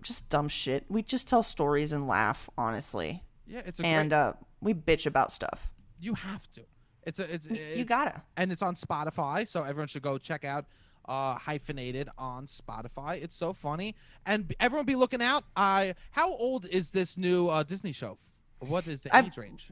[0.02, 0.85] just dumb shit.
[0.89, 3.23] We just tell stories and laugh, honestly.
[3.47, 4.16] Yeah, it's a And great.
[4.18, 5.70] uh we bitch about stuff.
[6.01, 6.62] you have to.
[7.07, 7.33] It's a.
[7.35, 8.20] It's, You gotta.
[8.37, 10.66] and it's on Spotify, so everyone should go check out
[11.09, 13.23] uh, hyphenated on Spotify.
[13.23, 13.95] It's so funny,
[14.27, 15.45] and everyone be looking out.
[15.57, 18.19] I how old is this new uh, Disney show?
[18.59, 19.70] What is the I've- age range?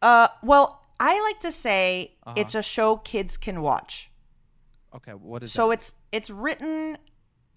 [0.00, 2.34] Uh well, I like to say Uh-huh.
[2.40, 4.10] it's a show kids can watch.
[4.94, 5.74] Okay, what is So that?
[5.78, 6.98] it's it's written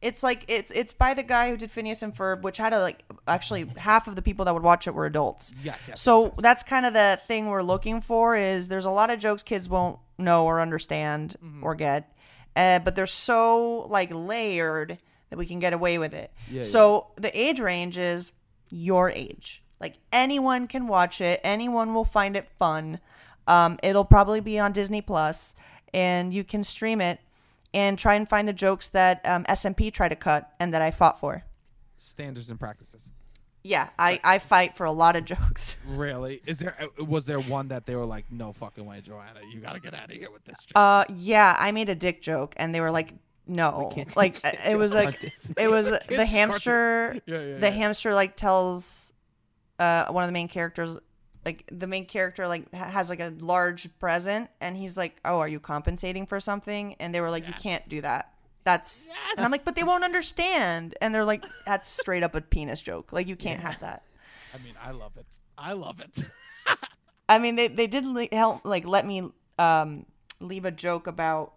[0.02, 2.80] it's like it's it's by the guy who did Phineas and Ferb, which had a
[2.80, 5.54] like actually half of the people that would watch it were adults.
[5.64, 6.02] Yes, yes.
[6.02, 6.44] So yes, yes.
[6.44, 9.68] that's kind of the thing we're looking for is there's a lot of jokes kids
[9.68, 11.64] won't know or understand Mm-hmm.
[11.64, 12.16] or get,
[12.56, 14.98] uh, but they're so like layered
[15.30, 16.32] that we can get away with it.
[16.50, 18.32] Yeah, so the age range is
[18.70, 19.64] your age.
[19.80, 21.40] Like anyone can watch it.
[21.44, 23.00] Anyone will find it fun.
[23.48, 25.56] Um, it'll probably be on Disney Plus,
[25.94, 27.20] and you can stream it
[27.74, 30.92] and try and find the jokes that um, S&P tried to cut and that I
[30.92, 31.44] fought for.
[31.98, 33.12] Standards and practices.
[33.64, 35.76] Yeah, I, I fight for a lot of jokes.
[35.88, 36.42] Really?
[36.46, 39.60] Is there uh, was there one that they were like, no fucking way, Joanna, you
[39.60, 40.60] gotta get out of here with this?
[40.66, 40.72] Joke.
[40.76, 43.14] Uh, yeah, I made a dick joke, and they were like,
[43.46, 45.22] "No, can't like it was like
[45.58, 47.20] it was uh, the hamster.
[47.26, 47.70] yeah, yeah, The yeah.
[47.72, 49.12] hamster like tells
[49.80, 50.98] uh one of the main characters,
[51.48, 55.48] like the main character like has like a large present, and he's like, "Oh, are
[55.48, 58.34] you compensating for something?" And they were like, "You can't do that."
[58.66, 59.08] That's
[59.38, 62.82] and I'm like, but they won't understand, and they're like, "That's straight up a penis
[62.82, 63.14] joke.
[63.14, 64.04] Like you can't have that."
[64.54, 65.26] I mean, I love it.
[65.58, 66.22] I love it.
[67.30, 70.06] I mean, they they did le- help like let me um
[70.42, 71.54] leave a joke about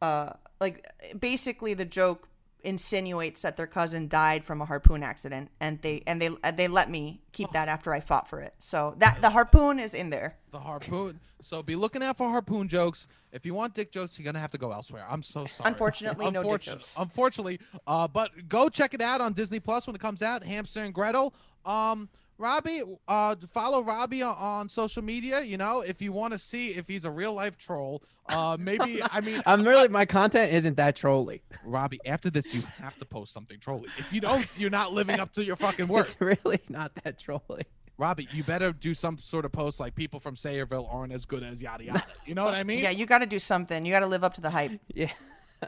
[0.00, 0.30] uh
[0.62, 0.86] like
[1.18, 2.29] basically the joke
[2.64, 6.90] insinuates that their cousin died from a harpoon accident and they and they they let
[6.90, 8.54] me keep that after I fought for it.
[8.58, 10.36] So that the harpoon is in there.
[10.50, 11.20] the harpoon.
[11.42, 13.06] So be looking out for harpoon jokes.
[13.32, 15.06] If you want dick jokes, you're gonna have to go elsewhere.
[15.08, 15.70] I'm so sorry.
[15.70, 16.94] Unfortunately, no dick jokes.
[16.96, 20.42] Unfortunately, uh, but go check it out on Disney Plus when it comes out.
[20.44, 21.34] Hamster and Gretel.
[21.64, 22.08] Um,
[22.40, 25.42] Robbie, uh, follow Robbie on, on social media.
[25.42, 28.02] You know, if you want to see if he's a real life troll.
[28.28, 31.42] Uh, maybe I mean, I'm really my content isn't that trolly.
[31.64, 32.00] Robbie.
[32.06, 33.88] After this, you have to post something trolly.
[33.98, 36.06] If you don't, you're not living up to your fucking word.
[36.06, 37.64] It's really not that trolly.
[37.98, 41.42] Robbie, you better do some sort of post like people from Sayreville aren't as good
[41.42, 42.04] as yada yada.
[42.24, 42.78] You know what I mean?
[42.78, 43.84] Yeah, you got to do something.
[43.84, 44.80] You got to live up to the hype.
[44.94, 45.10] Yeah.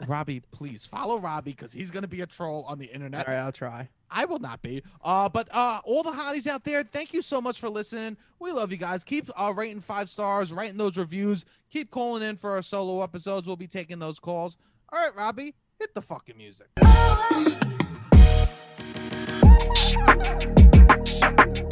[0.07, 3.27] Robbie, please follow Robbie because he's gonna be a troll on the internet.
[3.27, 3.89] All right, I'll try.
[4.09, 4.83] I will not be.
[5.03, 8.17] Uh, but uh, all the hotties out there, thank you so much for listening.
[8.39, 9.03] We love you guys.
[9.03, 11.45] Keep uh, rating five stars, writing those reviews.
[11.71, 13.47] Keep calling in for our solo episodes.
[13.47, 14.57] We'll be taking those calls.
[14.91, 16.67] All right, Robbie, hit the fucking music.